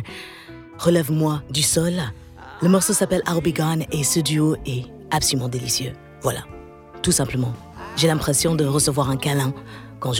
Relève-moi 0.78 1.41
du 1.49 1.63
sol. 1.63 1.93
Le 2.61 2.69
morceau 2.69 2.93
s'appelle 2.93 3.23
I'll 3.28 3.41
Be 3.41 3.55
Gone 3.55 3.84
et 3.91 4.03
ce 4.03 4.19
duo 4.19 4.55
est 4.65 4.86
absolument 5.09 5.47
délicieux. 5.47 5.93
Voilà, 6.21 6.41
tout 7.01 7.11
simplement. 7.11 7.53
J'ai 7.95 8.07
l'impression 8.07 8.55
de 8.55 8.65
recevoir 8.65 9.09
un 9.09 9.17
câlin 9.17 9.53
quand 9.99 10.13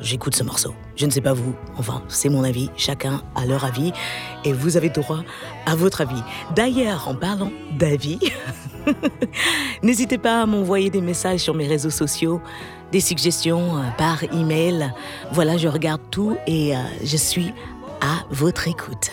j'écoute 0.00 0.36
ce 0.36 0.44
morceau. 0.44 0.74
Je 0.96 1.06
ne 1.06 1.10
sais 1.10 1.20
pas 1.20 1.32
vous, 1.32 1.54
enfin, 1.76 2.02
c'est 2.08 2.28
mon 2.28 2.44
avis, 2.44 2.70
chacun 2.76 3.20
a 3.34 3.46
leur 3.46 3.64
avis 3.64 3.92
et 4.44 4.52
vous 4.52 4.76
avez 4.76 4.90
droit 4.90 5.24
à 5.66 5.74
votre 5.74 6.00
avis. 6.00 6.22
D'ailleurs, 6.54 7.08
en 7.08 7.14
parlant 7.16 7.50
d'avis, 7.76 8.20
N'hésitez 9.82 10.18
pas 10.18 10.42
à 10.42 10.46
m'envoyer 10.46 10.90
des 10.90 11.00
messages 11.00 11.40
sur 11.40 11.54
mes 11.54 11.66
réseaux 11.66 11.90
sociaux, 11.90 12.40
des 12.94 13.00
suggestions 13.00 13.76
euh, 13.76 13.80
par 13.98 14.22
email. 14.32 14.92
Voilà, 15.32 15.56
je 15.56 15.66
regarde 15.66 16.00
tout 16.12 16.36
et 16.46 16.76
euh, 16.76 16.78
je 17.02 17.16
suis 17.16 17.52
à 18.00 18.24
votre 18.30 18.68
écoute. 18.68 19.10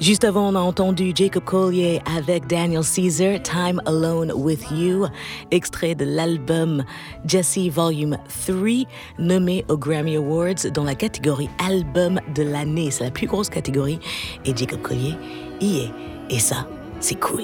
Juste 0.00 0.24
avant, 0.24 0.48
on 0.48 0.54
a 0.54 0.60
entendu 0.60 1.12
Jacob 1.14 1.44
Collier 1.44 2.00
avec 2.16 2.46
Daniel 2.46 2.82
Caesar, 2.82 3.42
Time 3.42 3.82
Alone 3.84 4.32
with 4.34 4.70
You, 4.70 5.08
extrait 5.50 5.94
de 5.94 6.06
l'album 6.06 6.84
Jesse 7.26 7.68
Volume 7.70 8.16
3, 8.46 8.86
nommé 9.18 9.62
aux 9.68 9.76
Grammy 9.76 10.16
Awards 10.16 10.70
dans 10.72 10.84
la 10.84 10.94
catégorie 10.94 11.50
Album 11.62 12.20
de 12.34 12.44
l'année. 12.44 12.90
C'est 12.90 13.04
la 13.04 13.10
plus 13.10 13.26
grosse 13.26 13.50
catégorie 13.50 13.98
et 14.46 14.56
Jacob 14.56 14.80
Collier 14.80 15.16
y 15.60 15.80
est. 15.80 15.90
Et 16.30 16.38
ça, 16.38 16.66
c'est 16.98 17.20
cool. 17.20 17.42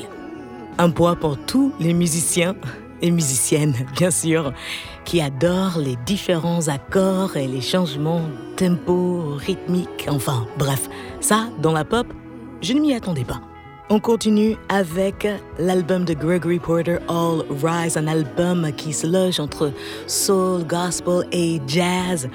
Un 0.79 0.89
point 0.89 1.15
pour 1.15 1.37
tous 1.37 1.75
les 1.79 1.93
musiciens 1.93 2.55
et 3.03 3.11
musiciennes, 3.11 3.75
bien 3.99 4.11
sûr, 4.11 4.55
qui 5.05 5.21
adorent 5.21 5.79
les 5.79 5.97
différents 6.07 6.69
accords 6.69 7.37
et 7.37 7.47
les 7.47 7.61
changements 7.61 8.23
tempo, 8.57 9.35
rythmiques, 9.37 10.07
enfin 10.09 10.47
bref, 10.59 10.89
ça, 11.21 11.49
dans 11.61 11.73
la 11.73 11.85
pop, 11.85 12.07
je 12.61 12.73
ne 12.73 12.81
m'y 12.81 12.95
attendais 12.95 13.25
pas. 13.25 13.41
On 13.91 14.01
continue 14.01 14.57
avec 14.71 15.29
l'album 15.59 16.07
de 16.07 16.15
Gregory 16.15 16.59
Porter, 16.59 16.99
All 17.09 17.45
Rise, 17.63 17.99
un 17.99 18.07
album 18.07 18.73
qui 18.73 18.95
se 18.95 19.07
loge 19.07 19.39
entre 19.39 19.73
soul, 20.07 20.65
gospel 20.65 21.29
et 21.33 21.61
jazz. 21.67 22.29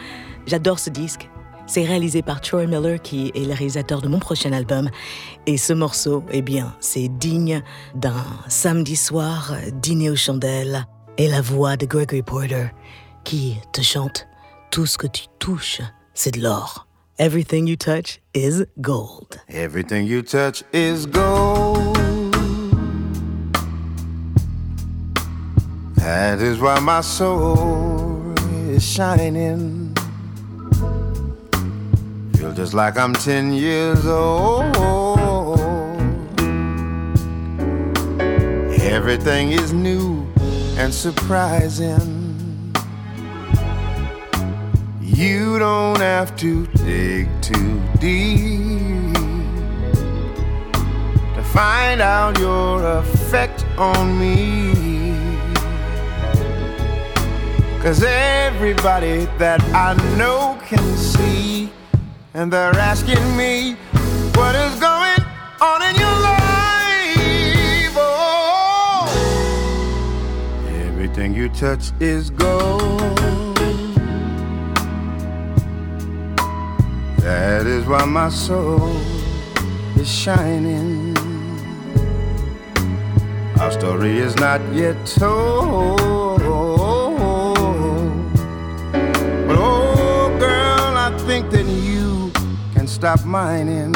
J'adore 0.46 0.78
ce 0.78 0.92
disque. 0.92 1.28
C'est 1.66 1.86
réalisé 1.86 2.22
par 2.22 2.42
Troy 2.42 2.66
Miller, 2.66 3.02
qui 3.02 3.32
est 3.36 3.46
le 3.46 3.54
réalisateur 3.54 4.02
de 4.02 4.08
mon 4.08 4.20
prochain 4.20 4.54
album. 4.54 4.90
Et 5.48 5.58
ce 5.58 5.74
morceau, 5.74 6.24
eh 6.32 6.42
bien, 6.42 6.76
c'est 6.80 7.08
digne 7.08 7.64
d'un 7.96 8.26
samedi 8.48 8.96
soir 8.96 9.54
dîner 9.74 10.10
aux 10.10 10.16
chandelles 10.16 10.86
et 11.20 11.28
la 11.28 11.42
voix 11.42 11.76
de 11.76 11.86
Gregory 11.86 12.24
Porter 12.24 12.70
qui 13.26 13.58
te 13.74 13.82
chante 13.82 14.26
Tout 14.72 14.86
ce 14.86 14.98
que 14.98 15.08
tu 15.08 15.26
touches, 15.38 15.82
c'est 16.14 16.32
de 16.36 16.42
l'or. 16.42 16.88
Everything 17.20 17.68
you 17.68 17.76
touch 17.76 18.22
is 18.34 18.64
gold. 18.80 19.38
Everything 19.50 20.08
you 20.08 20.22
touch 20.22 20.64
is 20.74 21.06
gold. 21.06 21.98
That 25.98 26.40
is 26.40 26.60
why 26.60 26.80
my 26.80 27.02
soul 27.02 28.34
is 28.72 28.82
shining. 28.82 29.94
Feel 32.38 32.54
just 32.54 32.74
like 32.74 32.98
I'm 32.98 33.14
10 33.14 33.52
years 33.52 34.06
old. 34.06 34.78
Everything 38.82 39.52
is 39.52 39.74
new 39.74 40.29
and 40.80 40.94
surprising. 40.94 42.74
You 45.02 45.60
don't 45.60 46.00
have 46.00 46.38
to 46.38 46.66
dig 46.68 47.28
too 47.42 47.82
deep 48.00 49.14
to 51.36 51.44
find 51.44 52.00
out 52.00 52.40
your 52.40 52.82
effect 53.00 53.66
on 53.78 54.18
me. 54.18 54.72
Cause 57.82 58.02
everybody 58.04 59.26
that 59.38 59.62
I 59.74 59.96
know 60.18 60.58
can 60.66 60.96
see, 60.96 61.70
and 62.34 62.52
they're 62.52 62.80
asking 62.92 63.26
me 63.36 63.74
what 64.36 64.56
is 64.56 64.80
going 64.80 65.24
on 65.60 65.82
in 65.90 65.99
everything 71.40 71.44
you 71.44 71.50
touch 71.50 71.92
is 72.00 72.30
gold. 72.32 73.00
That 77.20 77.66
is 77.66 77.86
why 77.86 78.06
my 78.06 78.30
soul 78.30 78.96
is 79.98 80.10
shining. 80.10 81.18
Our 83.60 83.72
story 83.72 84.20
is 84.20 84.36
not 84.36 84.62
yet 84.74 84.96
told. 85.06 86.00
But 89.48 89.58
oh, 89.58 90.38
girl, 90.40 90.98
I 90.98 91.18
think 91.26 91.52
that 91.52 91.66
you 91.66 92.32
can 92.74 92.88
stop 92.88 93.26
mining. 93.26 93.96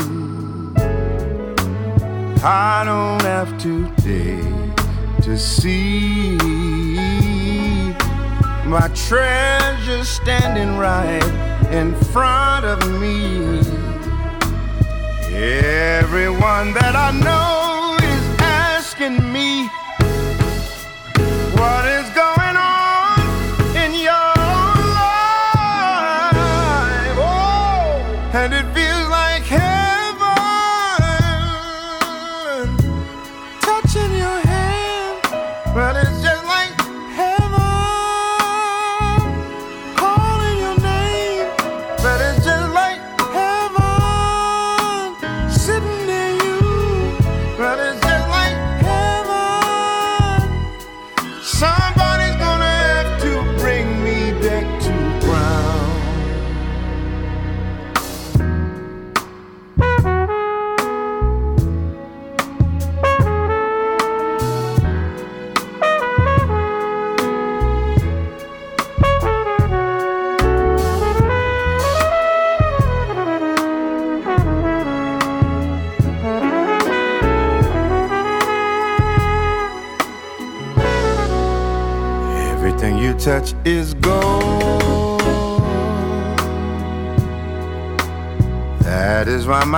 I 2.45 2.83
don't 2.85 3.21
have 3.21 3.57
to 3.63 3.89
dig 4.03 4.53
to 5.23 5.37
see 5.37 7.02
my 8.65 8.87
treasure 8.89 10.03
standing 10.05 10.77
right 10.77 11.23
in 11.71 11.93
front 12.13 12.65
of 12.65 12.79
me. 12.99 13.59
Everyone 15.35 16.73
that 16.73 16.95
I 16.95 17.11
know 17.11 17.97
is 18.01 18.39
asking 18.39 19.31
me 19.33 19.67
what 21.57 21.85
is 21.85 22.02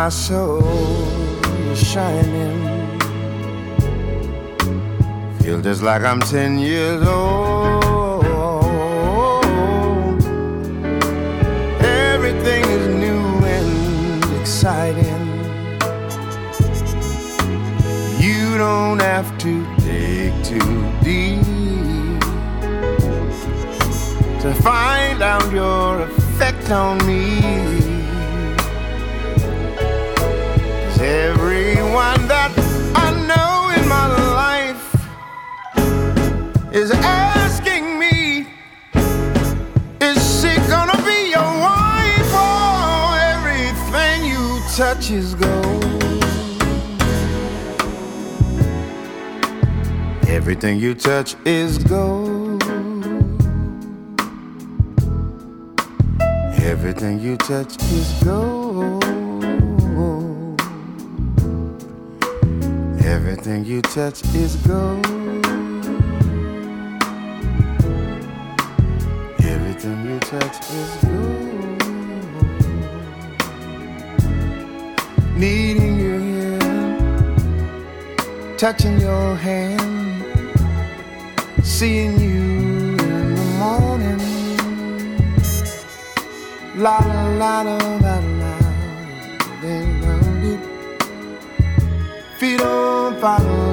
my 0.06 0.10
soul 0.10 0.62
is 1.72 1.82
shining. 1.82 2.60
Feel 5.39 5.60
just 5.62 5.82
like 5.82 6.03
I'm 6.03 6.20
10 6.20 6.60
years 6.60 7.01
old. 7.08 8.24
Everything 11.82 12.64
is 12.78 12.88
new 13.03 13.24
and 13.56 14.39
exciting. 14.39 15.26
You 18.22 18.60
don't 18.60 18.99
have 18.99 19.36
to 19.39 19.53
dig 19.78 20.32
too 20.43 20.76
deep 21.01 22.20
to 24.43 24.53
find 24.62 25.24
out 25.24 25.51
your 25.51 26.01
effect 26.01 26.70
on 26.70 27.03
me. 27.08 27.74
Touch 44.76 45.09
is 45.09 45.36
gold. 45.36 45.84
Everything 50.28 50.78
you 50.80 50.93
touch 50.93 51.38
is 51.45 51.78
gold. 51.78 52.61
Everything 56.59 57.21
you 57.21 57.38
touch 57.38 57.82
is 57.84 58.21
gold. 58.26 59.01
Everything 63.01 63.63
you 63.63 63.82
touch 63.82 64.26
is 64.36 64.57
gold. 64.67 65.05
Everything 69.39 70.05
you 70.05 70.19
touch 70.19 70.59
is 70.69 70.95
gold. 70.95 71.05
Touching 78.66 78.99
your 78.99 79.36
hand, 79.36 80.26
seeing 81.61 82.20
you 82.20 82.97
in 82.97 83.36
the 83.36 83.45
morning. 83.59 84.20
La 86.76 86.97
la 86.97 87.24
la 87.41 87.61
la 87.61 87.78
la 88.05 88.16
la. 88.41 88.53
Then 89.61 89.88
it. 90.51 90.61
Feet 92.39 92.61
on 92.61 93.22
follow 93.22 93.64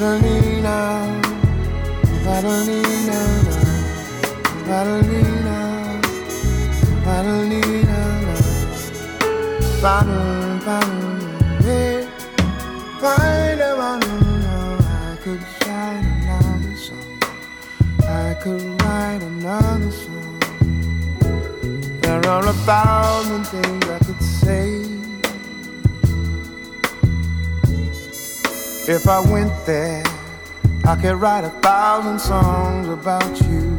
Adelina, 0.00 0.76
Adelina, 2.24 3.18
Adelina, 4.70 4.78
Adelina, 4.78 5.58
Adelina, 7.04 7.98
Adelina, 9.82 10.38
Find 13.00 13.60
a 13.60 13.72
I 14.86 15.16
could 15.24 15.42
write 15.66 16.04
another 16.14 16.76
song. 16.76 17.18
I 18.02 18.34
could 18.40 18.62
write 18.82 19.22
another 19.22 19.90
song. 19.90 20.38
There 22.02 22.24
are 22.24 22.46
a 22.46 22.52
thousand 22.52 23.44
things 23.48 23.87
If 28.90 29.06
I 29.06 29.20
went 29.20 29.52
there, 29.66 30.02
I 30.86 30.96
could 30.96 31.16
write 31.16 31.44
a 31.44 31.50
thousand 31.60 32.18
songs 32.18 32.88
about 32.88 33.38
you. 33.42 33.76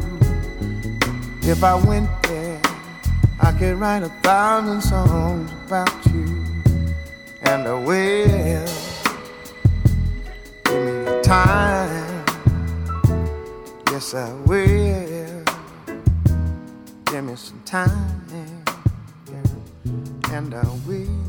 If 1.42 1.64
I 1.64 1.74
went 1.74 2.08
there, 2.22 2.62
I 3.40 3.50
could 3.50 3.74
write 3.74 4.04
a 4.04 4.08
thousand 4.22 4.80
songs 4.80 5.50
about 5.66 6.06
you, 6.14 6.46
and 7.42 7.66
I 7.66 7.74
will. 7.74 8.68
Give 10.66 10.80
me 10.84 11.22
time, 11.24 12.24
yes 13.90 14.14
I 14.14 14.32
will. 14.46 15.44
Give 17.06 17.24
me 17.24 17.34
some 17.34 17.60
time, 17.64 18.22
and 20.30 20.54
I 20.54 20.68
will. 20.86 21.19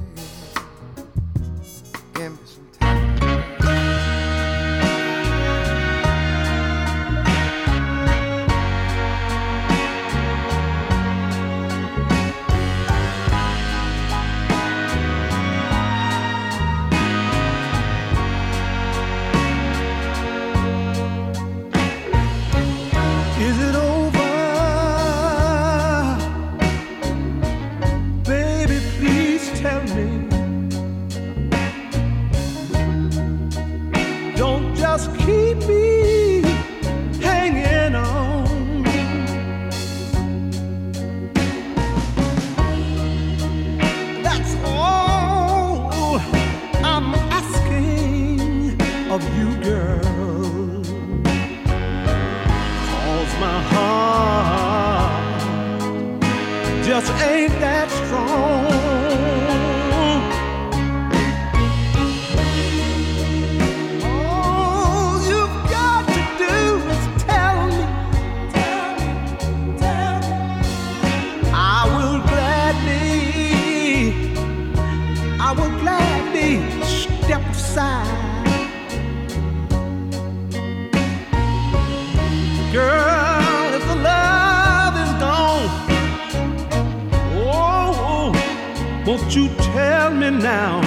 Won't 89.32 89.50
you 89.50 89.56
tell 89.64 90.12
me 90.12 90.30
now? 90.30 90.82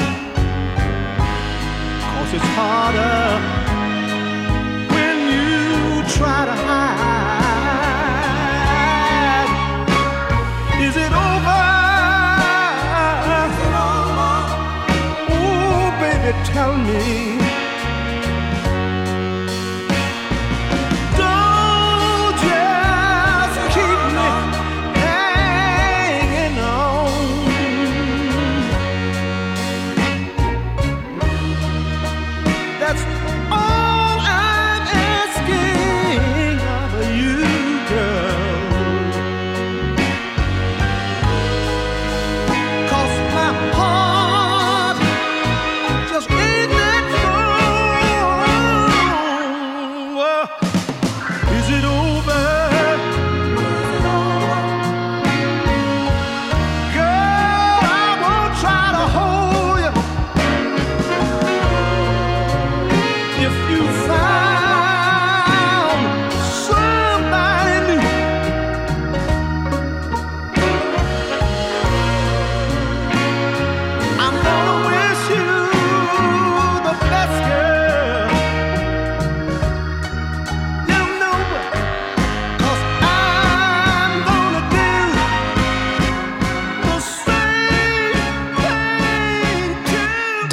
Cause 2.01 2.35
it's 2.35 2.45
harder 2.55 3.41
when 4.93 5.17
you 5.33 6.03
try 6.13 6.45
to 6.45 6.53
hide. 6.53 6.91
Is 10.83 10.97
it 10.97 11.13
over? 11.13 11.63
Oh, 15.31 15.91
baby, 16.01 16.33
tell 16.45 16.77
me. 16.77 17.34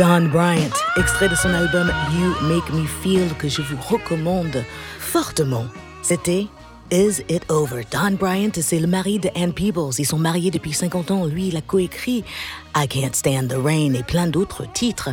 Don 0.01 0.29
Bryant, 0.29 0.73
extrait 0.97 1.29
de 1.29 1.35
son 1.35 1.49
album 1.49 1.91
You 2.11 2.33
Make 2.47 2.73
Me 2.73 2.87
Feel 2.87 3.35
que 3.37 3.47
je 3.47 3.61
vous 3.61 3.77
recommande 3.87 4.63
fortement. 4.97 5.65
C'était 6.01 6.47
Is 6.91 7.21
It 7.29 7.43
Over? 7.51 7.83
Don 7.91 8.13
Bryant, 8.19 8.49
c'est 8.59 8.79
le 8.79 8.87
mari 8.87 9.19
de 9.19 9.29
Ann 9.35 9.53
Peebles. 9.53 9.93
Ils 9.99 10.07
sont 10.07 10.17
mariés 10.17 10.49
depuis 10.49 10.73
50 10.73 11.11
ans. 11.11 11.25
Lui, 11.27 11.49
il 11.49 11.55
a 11.55 11.61
coécrit 11.61 12.23
I 12.75 12.87
Can't 12.87 13.13
Stand 13.13 13.49
the 13.49 13.63
Rain 13.63 13.93
et 13.93 14.01
plein 14.01 14.25
d'autres 14.25 14.65
titres. 14.73 15.11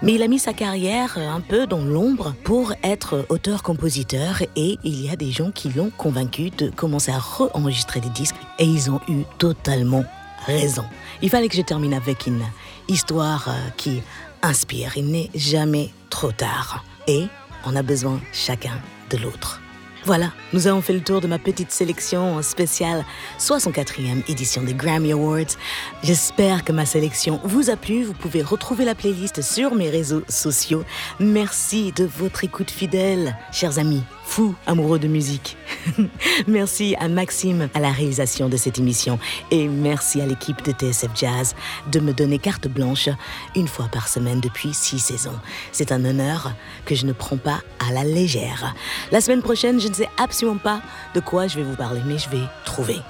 Mais 0.00 0.14
il 0.14 0.22
a 0.22 0.26
mis 0.26 0.38
sa 0.38 0.54
carrière 0.54 1.18
un 1.18 1.42
peu 1.42 1.66
dans 1.66 1.82
l'ombre 1.84 2.32
pour 2.42 2.72
être 2.82 3.26
auteur-compositeur 3.28 4.40
et 4.56 4.78
il 4.84 5.04
y 5.04 5.10
a 5.10 5.16
des 5.16 5.32
gens 5.32 5.50
qui 5.50 5.68
l'ont 5.68 5.92
convaincu 5.98 6.48
de 6.48 6.70
commencer 6.70 7.12
à 7.12 7.18
re-enregistrer 7.18 8.00
des 8.00 8.08
disques 8.08 8.36
et 8.58 8.64
ils 8.64 8.90
ont 8.90 9.02
eu 9.06 9.24
totalement 9.36 10.04
raison. 10.46 10.84
Il 11.20 11.28
fallait 11.28 11.48
que 11.48 11.56
je 11.56 11.62
termine 11.62 11.92
avec 11.92 12.26
une 12.26 12.42
histoire 12.88 13.48
euh, 13.48 13.70
qui 13.76 14.02
inspire. 14.42 14.96
Il 14.96 15.10
n'est 15.10 15.30
jamais 15.34 15.90
trop 16.08 16.32
tard. 16.32 16.84
Et 17.06 17.26
on 17.64 17.76
a 17.76 17.82
besoin 17.82 18.20
chacun 18.32 18.80
de 19.10 19.16
l'autre. 19.18 19.60
Voilà, 20.04 20.32
nous 20.54 20.66
avons 20.66 20.80
fait 20.80 20.94
le 20.94 21.02
tour 21.02 21.20
de 21.20 21.26
ma 21.26 21.38
petite 21.38 21.70
sélection 21.70 22.40
spéciale 22.40 23.04
64e 23.38 24.22
édition 24.30 24.62
des 24.62 24.72
Grammy 24.72 25.12
Awards. 25.12 25.56
J'espère 26.02 26.64
que 26.64 26.72
ma 26.72 26.86
sélection 26.86 27.38
vous 27.44 27.68
a 27.68 27.76
plu. 27.76 28.04
Vous 28.04 28.14
pouvez 28.14 28.42
retrouver 28.42 28.86
la 28.86 28.94
playlist 28.94 29.42
sur 29.42 29.74
mes 29.74 29.90
réseaux 29.90 30.22
sociaux. 30.28 30.84
Merci 31.18 31.92
de 31.92 32.04
votre 32.04 32.44
écoute 32.44 32.70
fidèle, 32.70 33.36
chers 33.52 33.78
amis, 33.78 34.02
fous 34.30 34.54
amoureux 34.68 35.00
de 35.00 35.08
musique. 35.08 35.56
merci 36.46 36.94
à 37.00 37.08
Maxime 37.08 37.68
à 37.74 37.80
la 37.80 37.90
réalisation 37.90 38.48
de 38.48 38.56
cette 38.56 38.78
émission 38.78 39.18
et 39.50 39.66
merci 39.66 40.20
à 40.20 40.26
l'équipe 40.26 40.62
de 40.62 40.70
TSF 40.70 41.10
Jazz 41.16 41.56
de 41.90 41.98
me 41.98 42.12
donner 42.12 42.38
carte 42.38 42.68
blanche 42.68 43.08
une 43.56 43.66
fois 43.66 43.88
par 43.90 44.06
semaine 44.06 44.40
depuis 44.40 44.72
six 44.72 45.00
saisons. 45.00 45.38
C'est 45.72 45.90
un 45.90 46.04
honneur 46.04 46.52
que 46.84 46.94
je 46.94 47.06
ne 47.06 47.12
prends 47.12 47.38
pas 47.38 47.60
à 47.84 47.92
la 47.92 48.04
légère. 48.04 48.76
La 49.10 49.20
semaine 49.20 49.42
prochaine, 49.42 49.80
je 49.80 49.88
ne 49.88 49.94
sais 49.94 50.08
absolument 50.16 50.58
pas 50.58 50.80
de 51.14 51.20
quoi 51.20 51.48
je 51.48 51.56
vais 51.56 51.64
vous 51.64 51.76
parler, 51.76 52.00
mais 52.06 52.18
je 52.18 52.30
vais 52.30 52.44
trouver. 52.64 53.00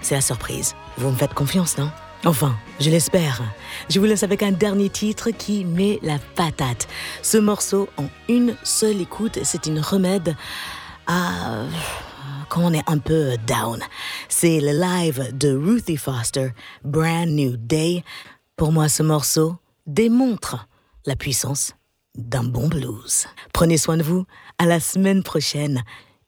C'est 0.00 0.14
la 0.14 0.20
surprise. 0.20 0.76
Vous 0.96 1.10
me 1.10 1.16
faites 1.16 1.34
confiance, 1.34 1.76
non? 1.76 1.90
Enfin, 2.24 2.56
je 2.80 2.90
l'espère. 2.90 3.42
Je 3.88 4.00
vous 4.00 4.06
laisse 4.06 4.24
avec 4.24 4.42
un 4.42 4.50
dernier 4.50 4.90
titre 4.90 5.30
qui 5.30 5.64
met 5.64 6.00
la 6.02 6.18
patate. 6.34 6.88
Ce 7.22 7.38
morceau, 7.38 7.88
en 7.96 8.08
une 8.28 8.56
seule 8.64 9.00
écoute, 9.00 9.38
c'est 9.44 9.66
une 9.66 9.78
remède 9.78 10.34
à 11.06 11.64
quand 12.48 12.62
on 12.62 12.72
est 12.72 12.88
un 12.88 12.98
peu 12.98 13.36
down. 13.46 13.80
C'est 14.28 14.60
le 14.60 14.72
live 14.72 15.36
de 15.36 15.54
Ruthie 15.54 15.96
Foster, 15.96 16.50
Brand 16.82 17.28
New 17.28 17.56
Day. 17.56 18.02
Pour 18.56 18.72
moi, 18.72 18.88
ce 18.88 19.02
morceau 19.02 19.56
démontre 19.86 20.66
la 21.06 21.14
puissance 21.14 21.74
d'un 22.16 22.44
bon 22.44 22.68
blues. 22.68 23.26
Prenez 23.52 23.76
soin 23.76 23.96
de 23.96 24.02
vous. 24.02 24.24
À 24.58 24.66
la 24.66 24.80
semaine 24.80 25.22
prochaine. 25.22 25.82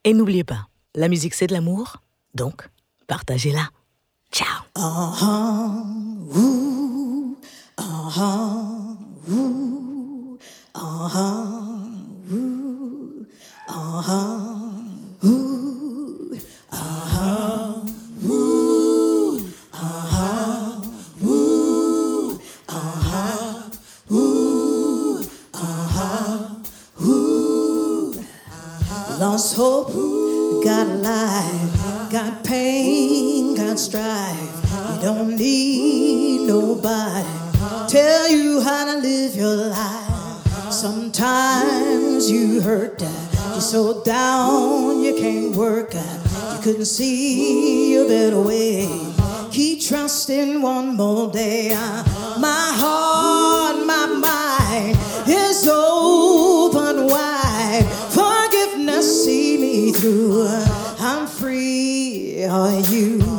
Et 0.05 0.15
n'oubliez 0.15 0.45
pas, 0.45 0.69
la 0.95 1.09
musique 1.09 1.35
c'est 1.35 1.47
de 1.47 1.53
l'amour, 1.53 1.97
donc 2.35 2.69
partagez-la. 3.07 3.69
Ciao. 4.31 4.65
Uh 4.77 5.11
huh. 5.21 5.85
Ooh. 6.39 7.37
Uh 7.79 8.09
huh. 8.17 8.97
Ooh. 9.31 10.39
Uh 10.75 11.09
huh. 11.09 12.33
Ooh. 12.33 13.27
Uh 13.69 14.03
huh. 14.03 15.25
Ooh. 15.25 16.35
Uh 16.71 16.77
huh. 16.77 17.83
Ooh. 18.27 18.71
Aha, 19.73 20.83
woo, 21.23 21.23
aha, 21.23 21.23
woo, 21.23 22.39
aha, 22.69 23.71
woo, 24.11 25.23
aha, 25.55 26.63
woo, 27.01 28.13
aha. 28.51 29.17
Lost 29.21 29.57
hope, 29.57 29.93
got 30.65 30.87
life, 31.01 32.11
got 32.13 32.45
pain 32.45 33.10
got 33.81 33.87
strife. 33.87 34.97
You 34.97 35.03
don't 35.03 35.37
need 35.37 36.47
nobody 36.47 37.27
tell 37.89 38.29
you 38.29 38.61
how 38.61 38.85
to 38.85 39.01
live 39.01 39.35
your 39.35 39.57
life. 39.57 40.73
Sometimes 40.73 42.31
you 42.31 42.61
hurt, 42.61 43.01
you're 43.01 43.61
so 43.61 44.03
down 44.05 45.03
you 45.03 45.15
can't 45.15 45.57
work. 45.57 45.95
You 45.95 46.61
couldn't 46.63 46.87
see 46.87 47.97
a 47.97 48.05
better 48.05 48.41
way. 48.41 48.89
Keep 49.51 49.83
trusting 49.83 50.63
one 50.63 50.97
more 50.97 51.33
day. 51.33 51.71
My 52.39 52.73
heart, 52.83 53.87
my 53.87 54.07
mind 54.07 54.97
is 55.29 55.67
open 55.69 57.07
wide. 57.07 57.87
Forgiveness 58.11 59.25
see 59.25 59.59
me 59.59 59.93
through. 59.93 60.47
I'm 60.99 61.27
free. 61.27 62.45
Are 62.45 62.81
you? 62.81 63.30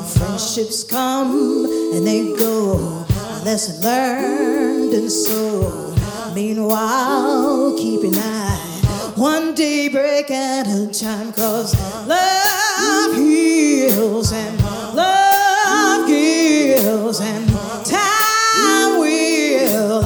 Friendships 0.53 0.83
come 0.83 1.65
and 1.93 2.05
they 2.05 2.35
go. 2.35 3.05
Lesson 3.45 3.81
learned 3.81 4.93
and 4.93 5.09
so. 5.09 5.95
Meanwhile, 6.35 7.77
keep 7.77 8.03
an 8.03 8.15
eye. 8.17 9.13
One 9.15 9.55
day 9.55 9.87
break 9.87 10.29
at 10.29 10.67
a 10.67 10.87
time, 10.87 11.31
cause 11.31 11.73
love 12.05 13.15
heals 13.15 14.33
and 14.33 14.61
love 14.93 16.09
gives 16.09 17.21
and 17.21 17.47
time 17.85 18.99
will 18.99 20.03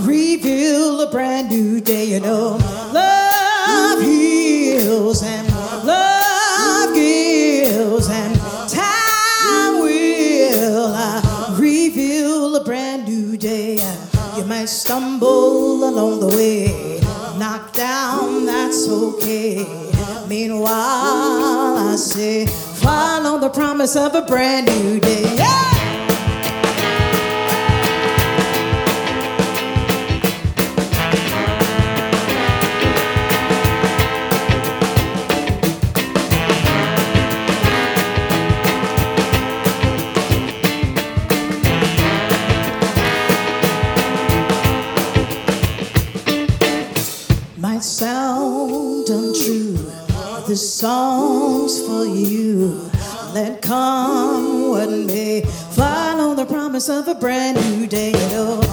reveal 0.00 1.00
a 1.00 1.10
brand 1.12 1.48
new 1.50 1.80
day. 1.80 2.06
You 2.06 2.18
know, 2.18 2.58
along 15.96 16.20
the 16.20 16.36
way, 16.36 17.00
knocked 17.38 17.74
down, 17.74 18.44
that's 18.44 18.86
okay. 18.86 19.64
Meanwhile, 20.28 20.68
I 20.70 21.96
say, 21.96 22.44
follow 22.46 23.38
the 23.38 23.48
promise 23.48 23.96
of 23.96 24.14
a 24.14 24.20
brand 24.20 24.66
new 24.66 25.00
day. 25.00 25.36
Yeah! 25.36 25.75
Of 56.76 57.08
a 57.08 57.14
brand 57.14 57.56
new 57.56 57.86
day. 57.86 58.08
You 58.10 58.28
know, 58.36 58.65